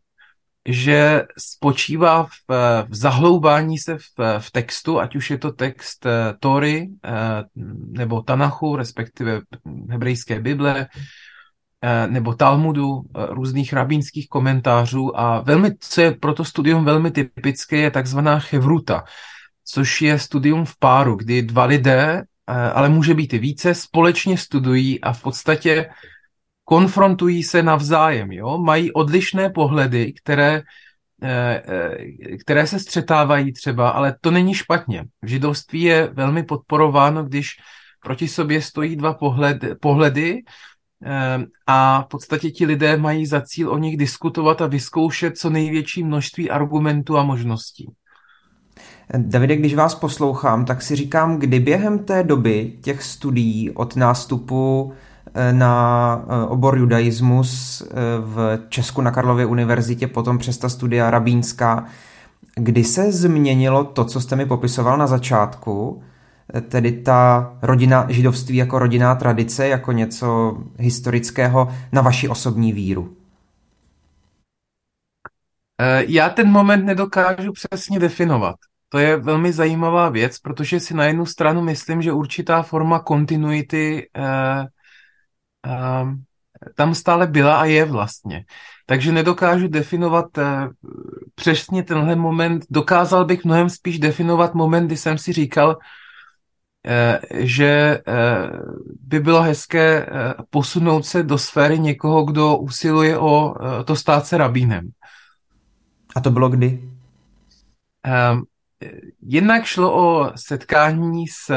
že 0.66 1.24
spočívá 1.38 2.24
v, 2.24 2.30
v 2.90 2.96
zahloubání 2.96 3.78
se 3.78 3.98
v, 3.98 4.40
v 4.40 4.52
textu, 4.52 5.00
ať 5.00 5.16
už 5.16 5.30
je 5.30 5.38
to 5.38 5.52
text 5.52 6.06
Tory 6.40 6.90
nebo 7.92 8.22
Tanachu, 8.22 8.76
respektive 8.76 9.42
hebrejské 9.90 10.40
Bible, 10.40 10.88
nebo 12.08 12.34
Talmudu, 12.34 12.90
uh, 12.90 13.04
různých 13.30 13.74
rabínských 13.74 14.28
komentářů 14.30 15.20
a 15.20 15.42
velmi, 15.42 15.72
co 15.80 16.02
je 16.02 16.12
pro 16.12 16.34
to 16.34 16.46
studium 16.46 16.86
velmi 16.86 17.12
typické, 17.12 17.78
je 17.78 17.92
takzvaná 17.92 18.40
chevruta, 18.40 19.04
což 19.66 20.02
je 20.02 20.20
studium 20.20 20.66
v 20.66 20.80
páru, 20.80 21.16
kdy 21.16 21.42
dva 21.42 21.66
lidé 21.66 22.24
Eh, 22.50 22.72
ale 22.72 22.90
může 22.90 23.14
být 23.14 23.34
i 23.34 23.40
více, 23.40 23.76
společně 23.76 24.38
studují 24.38 25.02
a 25.02 25.14
v 25.14 25.22
podstatě 25.22 25.90
konfrontují 26.64 27.44
se 27.44 27.64
navzájem, 27.64 28.32
jo? 28.32 28.58
mají 28.58 28.92
odlišné 28.92 29.50
pohledy, 29.50 30.14
které, 30.14 30.62
eh, 31.22 31.64
eh, 31.68 32.38
které 32.38 32.68
se 32.68 32.80
střetávají 32.80 33.54
třeba, 33.54 33.90
ale 33.90 34.16
to 34.22 34.32
není 34.32 34.54
špatně. 34.54 35.06
V 35.22 35.28
židovství 35.28 35.82
je 35.82 36.10
velmi 36.14 36.44
podporováno, 36.44 37.24
když 37.24 37.50
proti 38.04 38.28
sobě 38.28 38.62
stojí 38.62 38.96
dva 38.96 39.14
pohled, 39.14 39.58
pohledy 39.82 40.42
a 41.68 42.02
v 42.02 42.06
podstatě 42.06 42.52
ti 42.52 42.66
lidé 42.66 42.98
mají 42.98 43.26
za 43.26 43.42
cíl 43.42 43.72
o 43.72 43.78
nich 43.78 43.98
diskutovat 43.98 44.62
a 44.62 44.68
vyzkoušet 44.68 45.38
co 45.38 45.50
největší 45.50 46.04
množství 46.04 46.50
argumentů 46.50 47.18
a 47.18 47.24
možností. 47.24 47.92
Davide, 49.18 49.56
když 49.56 49.76
vás 49.76 49.96
poslouchám, 49.96 50.66
tak 50.66 50.82
si 50.82 50.96
říkám, 50.96 51.38
kdy 51.38 51.60
během 51.60 52.00
té 52.00 52.24
doby 52.24 52.74
těch 52.82 53.04
studií 53.04 53.72
od 53.72 53.96
nástupu 53.96 54.94
eh, 55.34 55.54
na 55.54 56.26
eh, 56.28 56.48
obor 56.48 56.78
judaismus 56.78 57.82
eh, 57.82 57.86
v 58.20 58.60
Česku 58.70 59.02
na 59.02 59.12
Karlově 59.12 59.46
univerzitě, 59.46 60.08
potom 60.08 60.38
přes 60.38 60.58
ta 60.58 60.70
studia 60.70 61.10
rabínská, 61.10 61.86
kdy 62.56 62.84
se 62.84 63.12
změnilo 63.12 63.84
to, 63.84 64.06
co 64.06 64.22
jste 64.22 64.36
mi 64.36 64.46
popisoval 64.46 64.98
na 64.98 65.08
začátku, 65.08 66.04
tedy 66.70 66.92
ta 66.92 67.52
rodina 67.62 68.06
židovství 68.10 68.56
jako 68.56 68.80
rodinná 68.80 69.16
tradice, 69.16 69.68
jako 69.68 69.92
něco 69.92 70.58
historického 70.78 71.70
na 71.92 72.02
vaši 72.02 72.30
osobní 72.30 72.74
víru? 72.74 73.16
Já 76.08 76.30
ten 76.30 76.52
moment 76.52 76.86
nedokážu 76.86 77.52
přesně 77.52 78.00
definovat 78.00 78.56
to 78.96 79.00
je 79.00 79.18
velmi 79.18 79.54
zajímavá 79.54 80.10
věc, 80.10 80.40
protože 80.40 80.80
si 80.80 80.94
na 80.94 81.06
jednu 81.06 81.26
stranu 81.26 81.62
myslím, 81.62 82.02
že 82.02 82.12
určitá 82.12 82.62
forma 82.62 83.00
kontinuity 83.00 84.10
eh, 84.16 84.66
eh, 85.68 86.06
tam 86.76 86.96
stále 86.96 87.28
byla 87.28 87.56
a 87.56 87.66
je 87.66 87.86
vlastně. 87.86 88.46
Takže 88.86 89.12
nedokážu 89.12 89.68
definovat 89.68 90.38
eh, 90.38 90.70
přesně 91.36 91.84
tenhle 91.84 92.16
moment. 92.16 92.66
Dokázal 92.70 93.26
bych 93.26 93.46
mnohem 93.46 93.70
spíš 93.70 94.00
definovat 94.00 94.54
moment, 94.54 94.88
kdy 94.88 94.98
jsem 94.98 95.18
si 95.18 95.34
říkal, 95.34 95.78
eh, 95.80 95.86
že 97.34 97.66
eh, 97.66 98.02
by 99.02 99.20
bylo 99.20 99.42
hezké 99.42 100.06
eh, 100.06 100.34
posunout 100.50 101.06
se 101.06 101.24
do 101.24 101.38
sféry 101.38 101.80
někoho, 101.80 102.24
kdo 102.24 102.58
usiluje 102.58 103.18
o 103.18 103.56
eh, 103.56 103.84
to 103.84 103.96
stát 103.96 104.26
se 104.26 104.38
rabínem. 104.38 104.90
A 106.16 106.22
to 106.22 106.32
bylo 106.32 106.50
kdy? 106.50 106.90
Um, 108.32 108.46
Jednak 109.22 109.66
šlo 109.66 109.94
o 109.96 110.32
setkání 110.36 111.28
s 111.28 111.56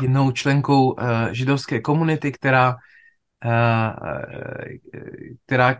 jednou 0.00 0.30
členkou 0.30 0.96
židovské 1.32 1.80
komunity, 1.80 2.32
která, 2.32 2.76
která 5.46 5.78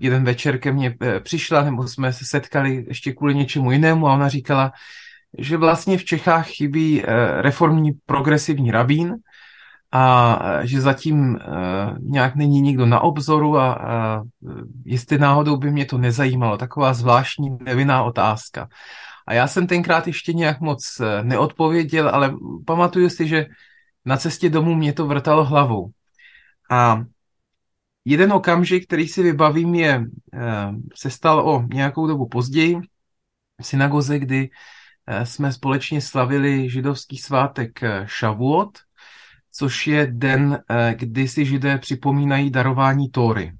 jeden 0.00 0.24
večer 0.24 0.58
ke 0.58 0.72
mně 0.72 0.96
přišla, 1.22 1.64
nebo 1.64 1.88
jsme 1.88 2.12
se 2.12 2.24
setkali 2.24 2.84
ještě 2.88 3.12
kvůli 3.12 3.34
něčemu 3.34 3.70
jinému 3.70 4.08
a 4.08 4.14
ona 4.14 4.28
říkala, 4.28 4.72
že 5.38 5.56
vlastně 5.56 5.98
v 5.98 6.04
Čechách 6.04 6.48
chybí 6.48 7.02
uh, 7.02 7.08
reformní 7.40 7.92
progresivní 8.06 8.70
rabín, 8.70 9.14
a 9.96 10.38
že 10.62 10.80
zatím 10.80 11.34
uh, 11.34 11.98
nějak 12.00 12.34
není 12.34 12.60
nikdo 12.60 12.86
na 12.86 13.00
obzoru 13.00 13.58
a 13.58 14.22
jestli 14.84 15.18
náhodou 15.18 15.56
by 15.56 15.70
mě 15.70 15.84
to 15.84 15.98
nezajímalo. 15.98 16.58
Taková 16.58 16.94
zvláštní 16.94 17.58
nevinná 17.62 18.02
otázka. 18.02 18.68
A 19.26 19.34
já 19.34 19.46
jsem 19.46 19.66
tenkrát 19.66 20.06
ještě 20.06 20.32
nějak 20.32 20.60
moc 20.60 21.00
neodpověděl, 21.22 22.08
ale 22.08 22.34
pamatuju 22.66 23.08
si, 23.08 23.28
že 23.28 23.46
na 24.04 24.16
cestě 24.16 24.50
domů 24.50 24.74
mě 24.74 24.92
to 24.92 25.06
vrtalo 25.06 25.44
hlavou. 25.44 25.90
A 26.70 27.04
jeden 28.04 28.32
okamžik, 28.32 28.86
který 28.86 29.08
si 29.08 29.22
vybavím, 29.22 29.74
je, 29.74 30.04
se 30.94 31.10
stal 31.10 31.48
o 31.48 31.62
nějakou 31.62 32.06
dobu 32.06 32.26
později 32.26 32.80
v 33.60 33.66
synagoze, 33.66 34.18
kdy 34.18 34.50
jsme 35.24 35.52
společně 35.52 36.00
slavili 36.00 36.70
židovský 36.70 37.18
svátek 37.18 37.80
Shavuot, 38.06 38.78
což 39.56 39.86
je 39.86 40.06
den, 40.06 40.62
eh, 40.70 40.94
kdy 40.98 41.28
si 41.28 41.44
židé 41.44 41.78
připomínají 41.78 42.50
darování 42.50 43.10
Tóry. 43.10 43.52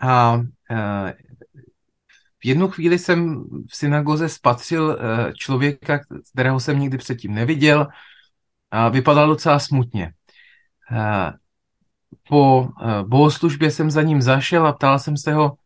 A 0.00 0.40
eh, 0.70 1.14
v 2.38 2.46
jednu 2.46 2.68
chvíli 2.68 2.98
jsem 2.98 3.44
v 3.70 3.76
synagoze 3.76 4.28
spatřil 4.28 4.98
eh, 5.00 5.32
člověka, 5.34 6.00
kterého 6.32 6.60
jsem 6.60 6.78
nikdy 6.78 6.98
předtím 6.98 7.34
neviděl 7.34 7.86
a 8.70 8.88
vypadal 8.88 9.28
docela 9.28 9.58
smutně. 9.58 10.12
Po 12.28 12.68
bohoslužbě 13.02 13.70
jsem 13.70 13.90
za 13.90 14.02
ním 14.02 14.22
zašel 14.22 14.66
a 14.66 14.72
ptal 14.72 14.98
jsem 14.98 15.16
se 15.16 15.32
ho, 15.32 15.56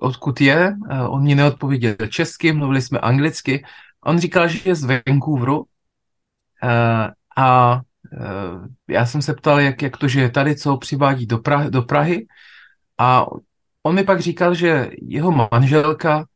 odkud 0.00 0.40
je. 0.40 0.76
On 1.08 1.22
mi 1.22 1.34
neodpověděl 1.34 1.94
česky, 2.08 2.52
mluvili 2.52 2.82
jsme 2.82 2.98
anglicky. 2.98 3.64
On 4.04 4.18
říkal, 4.18 4.48
že 4.48 4.58
je 4.64 4.74
z 4.74 4.84
Vancouveru 4.84 5.64
a 7.36 7.74
uh, 7.74 8.66
já 8.88 9.06
jsem 9.06 9.22
se 9.22 9.34
ptal, 9.34 9.60
jak, 9.60 9.82
jak 9.82 9.96
to, 9.96 10.08
že 10.08 10.20
je 10.20 10.30
tady, 10.30 10.56
co 10.56 10.76
přivádí 10.76 11.26
do, 11.26 11.38
Prahy, 11.38 11.70
do 11.70 11.82
Prahy. 11.82 12.26
A 12.98 13.26
on 13.82 13.94
mi 13.94 14.04
pak 14.04 14.20
říkal, 14.20 14.54
že 14.54 14.90
jeho 15.02 15.48
manželka 15.52 16.26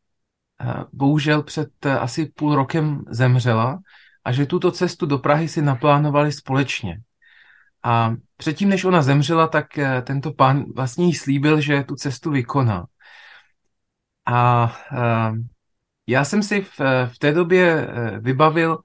bohužel 0.92 1.42
před 1.42 1.86
asi 1.86 2.26
půl 2.26 2.54
rokem 2.54 3.04
zemřela 3.10 3.78
a 4.24 4.32
že 4.32 4.46
tuto 4.46 4.70
cestu 4.70 5.06
do 5.06 5.18
Prahy 5.18 5.48
si 5.48 5.62
naplánovali 5.62 6.32
společně. 6.32 7.00
A 7.82 8.14
předtím, 8.36 8.68
než 8.68 8.84
ona 8.84 9.02
zemřela, 9.02 9.46
tak 9.46 9.66
tento 10.02 10.32
pán 10.32 10.64
vlastně 10.74 11.06
jí 11.06 11.14
slíbil, 11.14 11.60
že 11.60 11.82
tu 11.82 11.94
cestu 11.94 12.30
vykoná. 12.30 12.86
A 14.26 14.72
já 16.06 16.24
jsem 16.24 16.42
si 16.42 16.60
v, 16.60 16.80
v 17.06 17.18
té 17.18 17.32
době 17.32 17.88
vybavil 18.18 18.78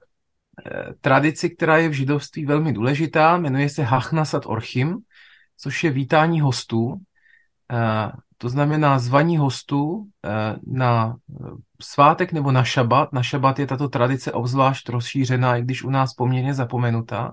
Eh, 0.66 0.94
tradici, 1.00 1.50
která 1.50 1.76
je 1.76 1.88
v 1.88 1.92
židovství 1.92 2.46
velmi 2.46 2.72
důležitá, 2.72 3.36
jmenuje 3.36 3.68
se 3.68 3.82
Hachnasat 3.82 4.42
Orchim, 4.46 4.98
což 5.56 5.84
je 5.84 5.90
vítání 5.90 6.40
hostů. 6.40 6.94
Eh, 7.72 8.12
to 8.38 8.48
znamená 8.48 8.98
zvaní 8.98 9.36
hostů 9.36 10.06
eh, 10.24 10.56
na 10.66 11.16
svátek 11.82 12.32
nebo 12.32 12.52
na 12.52 12.64
šabat. 12.64 13.12
Na 13.12 13.22
šabat 13.22 13.58
je 13.58 13.66
tato 13.66 13.88
tradice 13.88 14.32
obzvlášť 14.32 14.88
rozšířená, 14.88 15.56
i 15.56 15.62
když 15.62 15.84
u 15.84 15.90
nás 15.90 16.14
poměrně 16.14 16.54
zapomenutá. 16.54 17.32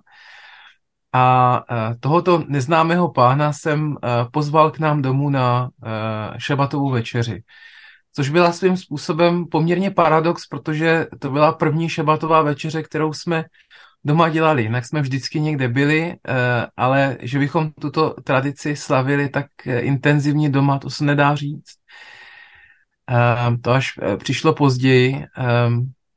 A 1.14 1.64
tohoto 2.00 2.44
neznámého 2.48 3.12
pána 3.12 3.54
jsem 3.54 3.98
pozval 4.32 4.72
k 4.72 4.80
nám 4.80 5.02
domů 5.02 5.30
na 5.30 5.70
šabatovou 6.38 6.90
večeři. 6.90 7.44
Což 8.16 8.30
byla 8.30 8.52
svým 8.52 8.78
způsobem 8.78 9.46
poměrně 9.46 9.92
paradox, 9.92 10.48
protože 10.48 11.08
to 11.20 11.30
byla 11.30 11.52
první 11.52 11.90
šabatová 11.90 12.42
večeře, 12.42 12.84
kterou 12.84 13.14
jsme 13.14 13.46
doma 14.04 14.30
dělali. 14.30 14.64
Jinak 14.64 14.86
jsme 14.86 15.02
vždycky 15.02 15.40
někde 15.40 15.68
byli, 15.68 16.16
ale 16.78 17.18
že 17.22 17.40
bychom 17.40 17.72
tuto 17.72 18.16
tradici 18.24 18.76
slavili 18.76 19.30
tak 19.30 19.46
intenzivně 19.66 20.50
doma, 20.50 20.80
to 20.80 20.90
se 20.90 21.04
nedá 21.04 21.36
říct. 21.36 21.76
To 23.62 23.72
až 23.72 24.00
přišlo 24.18 24.54
později. 24.54 25.26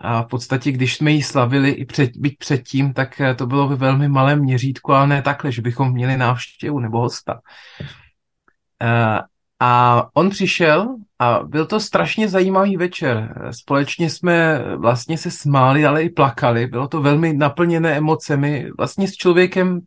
A 0.00 0.22
v 0.22 0.26
podstatě, 0.26 0.72
když 0.72 0.96
jsme 0.96 1.11
ji 1.11 1.22
slavili 1.22 1.70
i 1.70 1.84
před, 1.84 2.16
byť 2.16 2.38
předtím, 2.38 2.92
tak 2.92 3.20
eh, 3.20 3.34
to 3.34 3.46
bylo 3.46 3.68
ve 3.68 3.76
velmi 3.76 4.08
malém 4.08 4.40
měřítku, 4.40 4.92
ale 4.92 5.06
ne 5.06 5.22
takhle, 5.22 5.52
že 5.52 5.62
bychom 5.62 5.92
měli 5.92 6.16
návštěvu 6.16 6.80
nebo 6.80 7.00
hosta. 7.00 7.40
A 9.61 10.05
on 10.14 10.31
přišel 10.31 10.97
a 11.18 11.40
byl 11.44 11.66
to 11.66 11.81
strašně 11.81 12.29
zajímavý 12.29 12.77
večer. 12.77 13.42
Společně 13.51 14.11
jsme 14.11 14.64
vlastně 14.77 15.18
se 15.18 15.31
smáli, 15.31 15.87
ale 15.87 16.03
i 16.03 16.11
plakali. 16.11 16.66
Bylo 16.66 16.88
to 16.88 17.03
velmi 17.03 17.33
naplněné 17.33 17.97
emocemi, 17.97 18.71
vlastně 18.79 19.09
s 19.09 19.12
člověkem, 19.12 19.81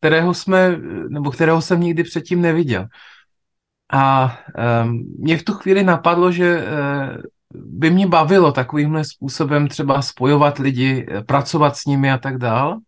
kterého 0.00 0.34
jsme, 0.34 0.78
nebo 1.08 1.30
kterého 1.30 1.62
jsem 1.62 1.80
nikdy 1.80 2.02
předtím 2.04 2.42
neviděl. 2.42 2.86
A 3.92 4.38
um, 4.84 5.14
mě 5.18 5.38
v 5.38 5.42
tu 5.42 5.52
chvíli 5.52 5.82
napadlo, 5.82 6.32
že 6.32 6.56
uh, 6.56 7.22
by 7.54 7.90
mě 7.90 8.06
bavilo 8.06 8.52
takovýmhle 8.52 9.04
způsobem 9.04 9.68
třeba 9.68 10.02
spojovat 10.02 10.58
lidi, 10.58 11.06
eh, 11.10 11.22
pracovat 11.22 11.76
s 11.76 11.84
nimi 11.84 12.12
a 12.12 12.18
tak 12.18 12.38
dál. 12.38 12.78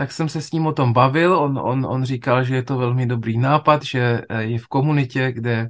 Tak 0.00 0.12
jsem 0.12 0.28
se 0.28 0.40
s 0.40 0.52
ním 0.52 0.66
o 0.66 0.72
tom 0.72 0.92
bavil, 0.92 1.36
on, 1.36 1.58
on, 1.58 1.86
on 1.86 2.04
říkal, 2.04 2.44
že 2.44 2.54
je 2.54 2.62
to 2.62 2.78
velmi 2.78 3.06
dobrý 3.06 3.38
nápad, 3.38 3.82
že 3.82 4.22
eh, 4.28 4.42
je 4.42 4.58
v 4.58 4.66
komunitě, 4.66 5.32
kde 5.32 5.68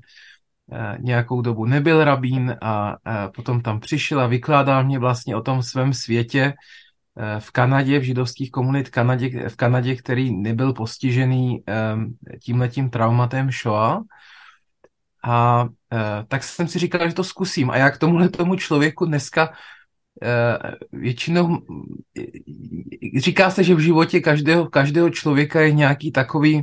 eh, 0.72 0.98
nějakou 1.00 1.42
dobu 1.42 1.64
nebyl 1.64 2.04
rabín 2.04 2.56
a 2.62 2.96
potom 3.34 3.60
tam 3.60 3.80
přišel 3.80 4.20
a 4.20 4.26
vykládal 4.26 4.84
mě 4.84 4.98
vlastně 4.98 5.36
o 5.36 5.42
tom 5.42 5.62
svém 5.62 5.92
světě 5.92 6.54
v 7.38 7.50
Kanadě, 7.50 7.98
v 7.98 8.02
židovských 8.02 8.50
komunit 8.50 8.88
v 8.88 8.90
Kanadě, 8.90 9.48
v 9.48 9.56
Kanadě 9.56 9.96
který 9.96 10.36
nebyl 10.36 10.72
postižený 10.72 11.64
tímhletím 12.44 12.90
traumatem 12.90 13.50
Shoah 13.50 14.02
a 15.24 15.66
tak 16.28 16.42
jsem 16.42 16.68
si 16.68 16.78
říkal, 16.78 17.08
že 17.08 17.14
to 17.14 17.24
zkusím. 17.24 17.70
A 17.70 17.76
já 17.76 17.90
k 17.90 17.98
tomuhle 17.98 18.28
tomu 18.28 18.56
člověku 18.56 19.04
dneska 19.04 19.52
většinou 20.92 21.58
říká 23.16 23.50
se, 23.50 23.64
že 23.64 23.74
v 23.74 23.78
životě 23.80 24.20
každého, 24.20 24.66
každého 24.66 25.10
člověka 25.10 25.60
je 25.60 25.72
nějaký 25.72 26.12
takový 26.12 26.62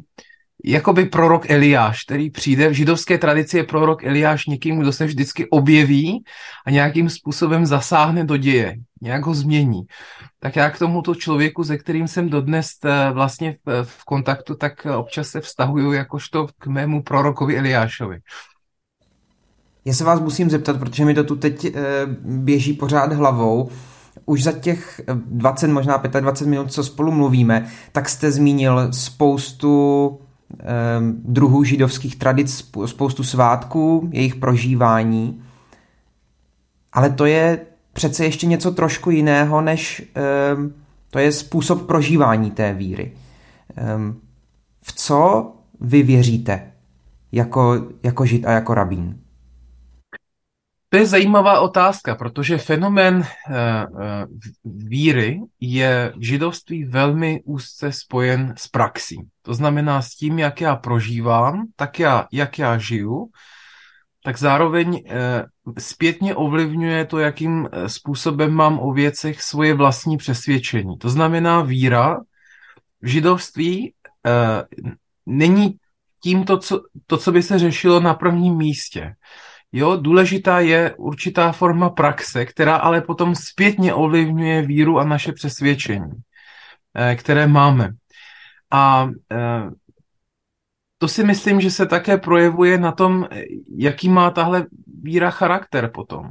jakoby 0.65 1.05
prorok 1.05 1.49
Eliáš, 1.49 2.03
který 2.03 2.29
přijde, 2.29 2.69
v 2.69 2.73
židovské 2.73 3.17
tradici 3.17 3.57
je 3.57 3.63
prorok 3.63 4.03
Eliáš 4.03 4.45
někým, 4.45 4.79
kdo 4.79 4.93
se 4.93 5.05
vždycky 5.05 5.49
objeví 5.49 6.23
a 6.65 6.71
nějakým 6.71 7.09
způsobem 7.09 7.65
zasáhne 7.65 8.23
do 8.23 8.37
děje, 8.37 8.75
nějak 9.01 9.25
ho 9.25 9.33
změní. 9.33 9.81
Tak 10.39 10.55
já 10.55 10.69
k 10.69 10.79
tomuto 10.79 11.15
člověku, 11.15 11.63
se 11.63 11.77
kterým 11.77 12.07
jsem 12.07 12.29
dodnes 12.29 12.67
e, 12.85 13.11
vlastně 13.11 13.57
v, 13.65 13.83
v 13.83 14.05
kontaktu, 14.05 14.55
tak 14.55 14.85
občas 14.85 15.27
se 15.27 15.41
vztahuju 15.41 15.91
jakožto 15.91 16.47
k 16.59 16.67
mému 16.67 17.03
prorokovi 17.03 17.57
Eliášovi. 17.57 18.19
Já 19.87 19.93
se 19.93 20.03
vás 20.03 20.19
musím 20.19 20.49
zeptat, 20.49 20.79
protože 20.79 21.05
mi 21.05 21.13
to 21.13 21.23
tu 21.23 21.35
teď 21.35 21.65
e, 21.65 21.71
běží 22.23 22.73
pořád 22.73 23.13
hlavou. 23.13 23.69
Už 24.25 24.43
za 24.43 24.51
těch 24.51 25.01
20, 25.25 25.67
možná 25.67 25.97
25 25.97 26.49
minut, 26.49 26.71
co 26.71 26.83
spolu 26.83 27.11
mluvíme, 27.11 27.67
tak 27.91 28.09
jste 28.09 28.31
zmínil 28.31 28.87
spoustu 28.91 30.19
e, 30.59 30.65
druhů 31.25 31.63
židovských 31.63 32.15
tradic, 32.15 32.71
spoustu 32.85 33.23
svátků, 33.23 34.09
jejich 34.13 34.35
prožívání. 34.35 35.41
Ale 36.93 37.09
to 37.09 37.25
je 37.25 37.59
přece 37.93 38.25
ještě 38.25 38.47
něco 38.47 38.71
trošku 38.71 39.11
jiného, 39.11 39.61
než 39.61 40.03
to 41.09 41.19
je 41.19 41.31
způsob 41.31 41.87
prožívání 41.87 42.51
té 42.51 42.73
víry. 42.73 43.11
E, 43.77 43.83
v 44.81 44.93
co 44.93 45.51
vy 45.81 46.03
věříte 46.03 46.71
jako, 47.31 47.85
jako 48.03 48.25
žid 48.25 48.45
a 48.45 48.51
jako 48.51 48.73
rabín? 48.73 49.19
Je 50.97 51.05
zajímavá 51.05 51.59
otázka, 51.59 52.15
protože 52.15 52.57
fenomén 52.57 53.15
uh, 53.15 53.23
uh, 53.23 54.01
víry 54.65 55.39
je 55.59 56.13
v 56.17 56.25
židovství 56.25 56.85
velmi 56.85 57.41
úzce 57.45 57.91
spojen 57.91 58.53
s 58.57 58.67
praxí. 58.67 59.17
To 59.41 59.53
znamená 59.53 60.01
s 60.01 60.09
tím, 60.09 60.39
jak 60.39 60.61
já 60.61 60.75
prožívám, 60.75 61.67
tak 61.75 61.99
já, 61.99 62.27
jak 62.31 62.59
já 62.59 62.77
žiju, 62.77 63.29
tak 64.23 64.37
zároveň 64.37 64.89
uh, 64.89 65.73
zpětně 65.77 66.35
ovlivňuje 66.35 67.05
to, 67.05 67.19
jakým 67.19 67.69
způsobem 67.87 68.53
mám 68.53 68.79
o 68.79 68.93
věcech 68.93 69.41
svoje 69.41 69.73
vlastní 69.73 70.17
přesvědčení. 70.17 70.97
To 70.97 71.09
znamená, 71.09 71.61
víra 71.61 72.17
v 73.01 73.07
židovství 73.07 73.93
není 75.25 75.75
tím 76.23 76.43
to 76.43 76.57
co, 76.57 76.81
to, 77.07 77.17
co 77.17 77.31
by 77.31 77.43
se 77.43 77.59
řešilo 77.59 77.99
na 77.99 78.13
prvním 78.13 78.57
místě. 78.57 79.15
Jo, 79.77 79.97
důležitá 80.01 80.59
je 80.59 80.95
určitá 80.97 81.51
forma 81.51 81.89
praxe, 81.89 82.45
která 82.45 82.75
ale 82.75 83.01
potom 83.01 83.35
zpětně 83.35 83.93
ovlivňuje 83.93 84.61
víru 84.61 84.99
a 84.99 85.03
naše 85.03 85.31
přesvědčení, 85.31 86.11
eh, 86.95 87.15
které 87.15 87.47
máme. 87.47 87.89
A 88.71 89.09
eh, 89.31 89.69
to 90.97 91.07
si 91.07 91.23
myslím, 91.23 91.61
že 91.61 91.71
se 91.71 91.85
také 91.85 92.17
projevuje 92.17 92.77
na 92.77 92.91
tom, 92.91 93.27
jaký 93.77 94.09
má 94.09 94.29
tahle 94.31 94.65
víra 95.03 95.29
charakter 95.29 95.91
potom. 95.93 96.29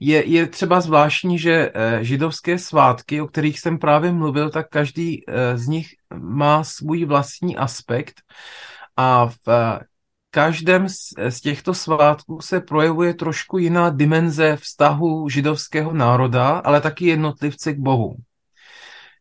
Je, 0.00 0.26
je 0.26 0.46
třeba 0.46 0.80
zvláštní, 0.80 1.38
že 1.38 1.70
eh, 1.74 2.04
židovské 2.04 2.58
svátky, 2.58 3.20
o 3.20 3.26
kterých 3.26 3.60
jsem 3.60 3.78
právě 3.78 4.12
mluvil, 4.12 4.50
tak 4.50 4.68
každý 4.68 5.22
z 5.54 5.66
nich 5.68 5.86
má 6.14 6.64
svůj 6.64 7.04
vlastní 7.04 7.56
aspekt 7.56 8.14
a 8.96 9.26
v 9.26 9.38
každém 10.30 10.88
z, 10.88 11.40
těchto 11.40 11.74
svátků 11.74 12.40
se 12.40 12.60
projevuje 12.60 13.14
trošku 13.14 13.58
jiná 13.58 13.90
dimenze 13.90 14.56
vztahu 14.56 15.28
židovského 15.28 15.92
národa, 15.92 16.48
ale 16.48 16.80
taky 16.80 17.06
jednotlivce 17.06 17.72
k 17.72 17.78
Bohu. 17.78 18.16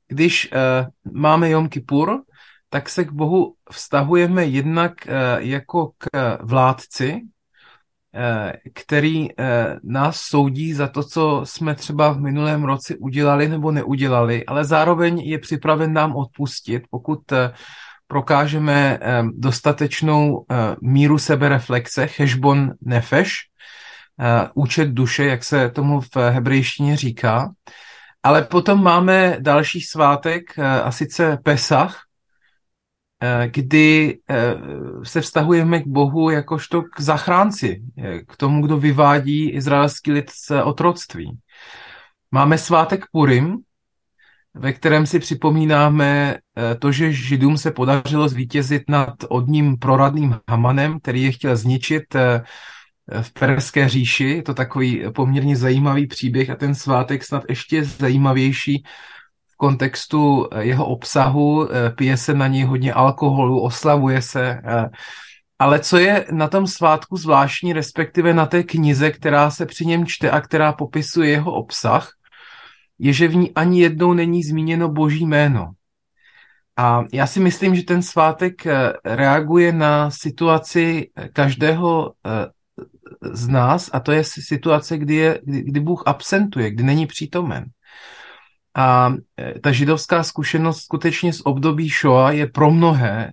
Když 0.07 0.51
uh, 0.51 1.13
máme 1.13 1.49
Jom 1.49 1.69
Kippur, 1.69 2.21
tak 2.69 2.89
se 2.89 3.05
k 3.05 3.11
Bohu 3.11 3.55
vztahujeme 3.71 4.45
jednak 4.45 4.93
uh, 5.07 5.13
jako 5.37 5.91
k 5.97 6.37
vládci, 6.43 7.13
uh, 7.13 8.51
který 8.73 9.29
nás 9.83 10.19
soudí 10.19 10.73
za 10.73 10.87
to, 10.87 11.03
co 11.03 11.41
jsme 11.43 11.75
třeba 11.75 12.11
v 12.11 12.19
minulém 12.19 12.63
roce 12.63 12.95
udělali 12.95 13.47
nebo 13.47 13.71
neudělali, 13.71 14.45
ale 14.45 14.65
zároveň 14.65 15.19
je 15.19 15.39
připraven 15.39 15.93
nám 15.93 16.15
odpustit, 16.15 16.83
pokud 16.89 17.19
prokážeme 18.07 18.99
eh, 19.01 19.23
dostatečnou 19.33 20.45
eh, 20.49 20.75
míru 20.81 21.17
sebereflexe, 21.17 22.09
hešbon 22.17 22.73
nefeš, 22.81 23.33
eh, 24.19 24.49
účet 24.53 24.89
duše, 24.89 25.25
jak 25.25 25.43
se 25.43 25.69
tomu 25.69 26.01
v 26.01 26.15
hebrejštině 26.15 26.97
říká. 26.97 27.51
Ale 28.23 28.41
potom 28.41 28.83
máme 28.83 29.37
další 29.39 29.81
svátek, 29.81 30.59
a 30.59 30.91
sice 30.91 31.37
Pesach, 31.43 32.01
kdy 33.45 34.19
se 35.03 35.21
vztahujeme 35.21 35.79
k 35.79 35.87
Bohu 35.87 36.29
jakožto 36.29 36.81
k 36.81 36.99
zachránci, 36.99 37.81
k 38.27 38.37
tomu, 38.37 38.65
kdo 38.65 38.77
vyvádí 38.77 39.49
izraelský 39.49 40.11
lid 40.11 40.29
z 40.29 40.51
otroctví. 40.63 41.39
Máme 42.31 42.57
svátek 42.57 43.05
Purim, 43.11 43.57
ve 44.59 44.73
kterém 44.73 45.05
si 45.05 45.19
připomínáme 45.19 46.37
eh, 46.37 46.75
to, 46.75 46.91
že 46.91 47.13
Židům 47.13 47.57
se 47.57 47.71
podařilo 47.71 48.29
zvítězit 48.29 48.83
nad 48.89 49.13
odním 49.29 49.77
proradným 49.77 50.35
Hamanem, 50.49 50.99
který 50.99 51.23
je 51.23 51.31
chtěl 51.31 51.55
zničit 51.55 52.15
eh, 52.15 52.43
v 53.21 53.33
Perské 53.33 53.89
říši. 53.89 54.23
Je 54.23 54.43
to 54.43 54.53
takový 54.53 55.03
poměrně 55.15 55.55
zajímavý 55.55 56.07
příběh 56.07 56.49
a 56.49 56.55
ten 56.55 56.75
svátek 56.75 57.23
snad 57.23 57.43
ještě 57.49 57.83
zajímavější 57.83 58.83
v 59.47 59.57
kontextu 59.57 60.47
eh, 60.51 60.63
jeho 60.63 60.85
obsahu. 60.85 61.69
Pije 61.95 62.17
se 62.17 62.33
na 62.33 62.47
něj 62.47 62.63
hodně 62.63 62.93
alkoholu, 62.93 63.61
oslavuje 63.61 64.21
se. 64.21 64.61
Ale 65.59 65.79
co 65.79 65.97
je 65.97 66.25
na 66.31 66.47
tom 66.47 66.67
svátku 66.67 67.17
zvláštní, 67.17 67.73
respektive 67.73 68.33
na 68.33 68.45
té 68.45 68.63
knize, 68.63 69.11
která 69.11 69.49
se 69.49 69.65
při 69.65 69.85
něm 69.85 70.05
čte 70.05 70.31
a 70.31 70.41
která 70.41 70.73
popisuje 70.73 71.29
jeho 71.29 71.51
obsah, 71.53 72.16
je, 72.99 73.13
že 73.13 73.27
v 73.27 73.35
ní 73.35 73.51
ani 73.55 73.81
jednou 73.81 74.13
není 74.13 74.43
zmíněno 74.43 74.89
boží 74.89 75.25
jméno. 75.25 75.71
A 76.77 77.03
já 77.13 77.27
si 77.27 77.39
myslím, 77.39 77.75
že 77.75 77.83
ten 77.83 78.01
svátek 78.01 78.65
eh, 78.65 78.93
reaguje 79.05 79.71
na 79.71 80.11
situaci 80.11 81.09
eh, 81.15 81.29
každého 81.29 82.13
eh, 82.25 82.29
z 83.21 83.47
nás 83.47 83.89
a 83.93 83.99
to 83.99 84.11
je 84.11 84.23
situace, 84.23 84.97
kdy, 84.97 85.15
je, 85.15 85.41
kdy, 85.43 85.79
Bůh 85.79 86.03
absentuje, 86.05 86.71
kdy 86.71 86.83
není 86.83 87.07
přítomen. 87.07 87.65
A 88.75 89.13
ta 89.63 89.71
židovská 89.71 90.23
zkušenost 90.23 90.81
skutečně 90.81 91.33
z 91.33 91.41
období 91.43 91.89
Shoah 91.89 92.35
je 92.35 92.47
pro 92.47 92.71
mnohé, 92.71 93.31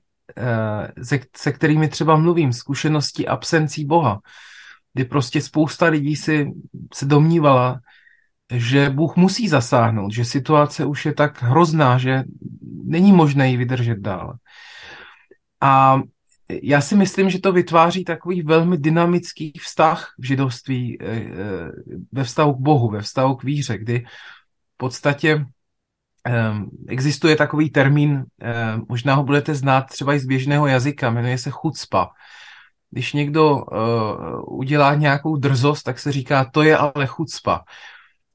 se, 1.03 1.20
se 1.37 1.53
kterými 1.53 1.88
třeba 1.88 2.16
mluvím, 2.16 2.53
zkušenosti 2.53 3.27
absencí 3.29 3.85
Boha, 3.85 4.20
kdy 4.94 5.05
prostě 5.05 5.40
spousta 5.40 5.87
lidí 5.87 6.16
si 6.16 6.53
se 6.94 7.05
domnívala, 7.07 7.81
že 8.52 8.90
Bůh 8.90 9.16
musí 9.16 9.48
zasáhnout, 9.48 10.12
že 10.12 10.24
situace 10.24 10.85
už 10.85 11.07
je 11.07 11.14
tak 11.14 11.42
hrozná, 11.42 11.98
že 11.98 12.22
není 12.85 13.12
možné 13.12 13.50
ji 13.50 13.57
vydržet 13.57 13.98
dál. 13.98 14.37
A 15.61 16.00
já 16.62 16.80
si 16.80 16.96
myslím, 16.96 17.30
že 17.30 17.38
to 17.38 17.52
vytváří 17.52 18.04
takový 18.04 18.42
velmi 18.42 18.78
dynamický 18.78 19.52
vztah 19.62 20.14
v 20.18 20.26
židovství 20.26 20.98
eh, 21.00 21.07
eh, 21.07 21.33
ve 22.12 22.24
vztahu 22.24 22.54
k 22.54 22.61
Bohu, 22.61 22.90
ve 22.90 23.00
vztahu 23.00 23.35
k 23.35 23.44
víře, 23.44 23.78
kdy 23.78 24.04
v 24.74 24.76
podstatě 24.76 25.46
ehm, 26.24 26.68
existuje 26.88 27.37
takový 27.37 27.70
termín, 27.70 28.24
ehm, 28.40 28.85
možná 28.88 29.14
ho 29.14 29.24
budete 29.24 29.54
znát 29.54 29.80
třeba 29.80 30.14
i 30.14 30.18
z 30.18 30.26
běžného 30.26 30.66
jazyka, 30.66 31.11
jmenuje 31.11 31.38
se 31.38 31.50
chucpa. 31.50 32.11
Když 32.90 33.12
někdo 33.12 33.64
eh, 33.72 33.76
udělá 34.46 34.94
nějakou 34.94 35.37
drzost, 35.37 35.85
tak 35.85 35.98
se 35.98 36.12
říká, 36.12 36.44
to 36.44 36.62
je 36.62 36.76
ale 36.76 37.07
chucpa 37.07 37.64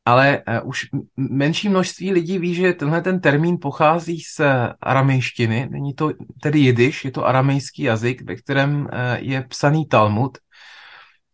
ale 0.10 0.42
uh, 0.62 0.70
už 0.70 0.86
menší 1.18 1.70
množství 1.70 2.12
lidí 2.12 2.38
ví, 2.38 2.56
že 2.56 2.74
tenhle 2.74 3.02
ten 3.02 3.20
termín 3.20 3.58
pochází 3.62 4.20
z 4.20 4.42
aramejštiny, 4.82 5.68
není 5.72 5.94
to 5.94 6.12
tedy 6.42 6.60
jidiš, 6.60 7.06
je 7.06 7.12
to 7.12 7.28
aramejský 7.28 7.84
jazyk, 7.84 8.22
ve 8.22 8.36
kterém 8.36 8.82
uh, 8.82 8.88
je 9.18 9.42
psaný 9.42 9.86
Talmud 9.86 10.38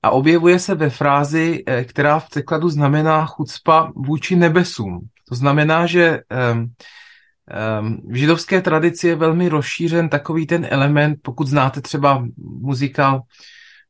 a 0.03 0.11
objevuje 0.11 0.59
se 0.59 0.75
ve 0.75 0.89
frázi, 0.89 1.63
která 1.83 2.19
v 2.19 2.29
překladu 2.29 2.69
znamená 2.69 3.25
chucpa 3.25 3.91
vůči 3.95 4.35
nebesům. 4.35 4.99
To 5.29 5.35
znamená, 5.35 5.85
že 5.85 6.21
um, 6.53 6.59
um, 6.61 7.97
v 8.11 8.15
židovské 8.15 8.61
tradici 8.61 9.07
je 9.07 9.15
velmi 9.15 9.49
rozšířen 9.49 10.09
takový 10.09 10.47
ten 10.47 10.67
element, 10.69 11.17
pokud 11.21 11.47
znáte 11.47 11.81
třeba 11.81 12.25
muzikál 12.37 13.21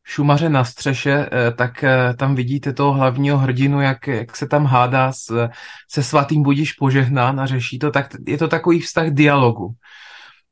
Šumaře 0.08 0.50
na 0.50 0.64
střeše, 0.64 1.30
eh, 1.32 1.52
tak 1.52 1.84
eh, 1.84 2.14
tam 2.14 2.36
vidíte 2.36 2.74
toho 2.74 2.94
hlavního 2.94 3.38
hrdinu, 3.38 3.82
jak, 3.82 4.08
jak 4.08 4.36
se 4.36 4.48
tam 4.48 4.66
hádá 4.66 5.12
s, 5.12 5.50
se 5.92 6.04
svatým 6.04 6.44
budíš 6.44 6.74
požehnán 6.74 7.40
a 7.40 7.46
řeší 7.46 7.80
to, 7.80 7.92
tak 7.92 8.08
je 8.28 8.38
to 8.38 8.48
takový 8.48 8.80
vztah 8.80 9.08
dialogu. 9.08 9.74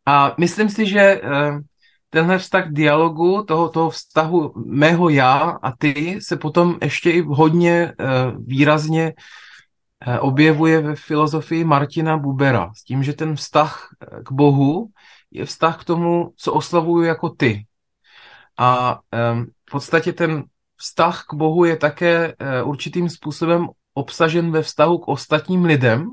A 0.06 0.36
myslím 0.40 0.70
si, 0.70 0.86
že 0.86 1.00
eh, 1.00 1.22
tenhle 2.10 2.38
vztah 2.38 2.66
dialogu, 2.70 3.44
toho, 3.44 3.70
toho 3.70 3.90
vztahu 3.90 4.54
mého 4.66 5.10
já 5.10 5.38
a 5.62 5.72
ty 5.78 6.20
se 6.22 6.38
potom 6.38 6.78
ještě 6.82 7.12
i 7.12 7.22
hodně 7.22 7.94
výrazně 8.38 9.14
objevuje 10.20 10.82
ve 10.82 10.96
filozofii 10.96 11.64
Martina 11.64 12.18
Bubera. 12.18 12.72
S 12.76 12.84
tím, 12.84 13.04
že 13.04 13.14
ten 13.14 13.36
vztah 13.36 13.88
k 14.26 14.32
Bohu 14.32 14.90
je 15.32 15.46
vztah 15.46 15.82
k 15.82 15.84
tomu, 15.84 16.34
co 16.38 16.54
oslavuju 16.54 17.04
jako 17.04 17.30
ty, 17.30 17.66
a 18.58 19.00
v 19.68 19.72
podstatě 19.72 20.14
ten 20.14 20.44
vztah 20.78 21.26
k 21.30 21.34
Bohu 21.34 21.66
je 21.66 21.78
také 21.78 22.28
uh, 22.28 22.70
určitým 22.70 23.10
způsobem 23.10 23.68
obsažen 23.94 24.52
ve 24.52 24.62
vztahu 24.62 24.98
k 24.98 25.08
ostatním 25.08 25.66
lidem, 25.66 26.10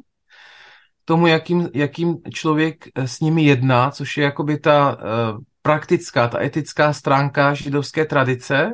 tomu, 1.04 1.26
jakým, 1.26 1.68
jakým 1.74 2.22
člověk 2.34 2.84
eh, 2.94 3.08
s 3.08 3.20
nimi 3.20 3.42
jedná, 3.42 3.90
což 3.90 4.16
je 4.16 4.24
jakoby 4.24 4.58
ta 4.58 4.96
uh, 4.96 5.38
praktická, 5.62 6.28
ta 6.28 6.42
etická 6.42 6.92
stránka 6.92 7.54
židovské 7.54 8.04
tradice, 8.04 8.72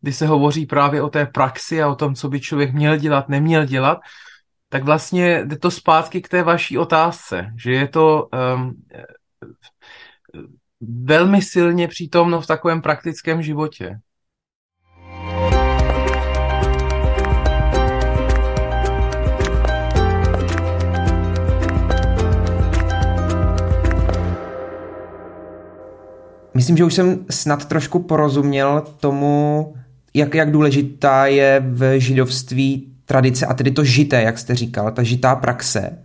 kdy 0.00 0.12
se 0.12 0.26
hovoří 0.26 0.66
právě 0.66 1.02
o 1.02 1.08
té 1.08 1.26
praxi 1.26 1.82
a 1.82 1.88
o 1.88 1.94
tom, 1.94 2.14
co 2.14 2.28
by 2.28 2.40
člověk 2.40 2.72
měl 2.72 2.96
dělat, 2.96 3.28
neměl 3.28 3.64
dělat, 3.64 3.98
tak 4.68 4.84
vlastně 4.84 5.44
jde 5.44 5.58
to 5.58 5.70
zpátky 5.70 6.22
k 6.22 6.28
té 6.28 6.42
vaší 6.42 6.78
otázce, 6.78 7.52
že 7.56 7.72
je 7.72 7.88
to 7.88 8.28
um, 8.54 8.72
velmi 10.82 11.42
silně 11.42 11.88
přítomno 11.88 12.40
v 12.40 12.46
takovém 12.46 12.82
praktickém 12.82 13.42
životě. 13.42 13.98
Myslím, 26.54 26.76
že 26.76 26.84
už 26.84 26.94
jsem 26.94 27.26
snad 27.30 27.68
trošku 27.68 27.98
porozuměl 27.98 28.80
tomu, 29.00 29.74
jak, 30.14 30.34
jak 30.34 30.50
důležitá 30.50 31.26
je 31.26 31.62
v 31.66 32.00
židovství 32.00 32.92
tradice 33.04 33.46
a 33.46 33.54
tedy 33.54 33.70
to 33.70 33.84
žité, 33.84 34.22
jak 34.22 34.38
jste 34.38 34.54
říkal, 34.54 34.92
ta 34.92 35.02
žitá 35.02 35.36
praxe. 35.36 35.98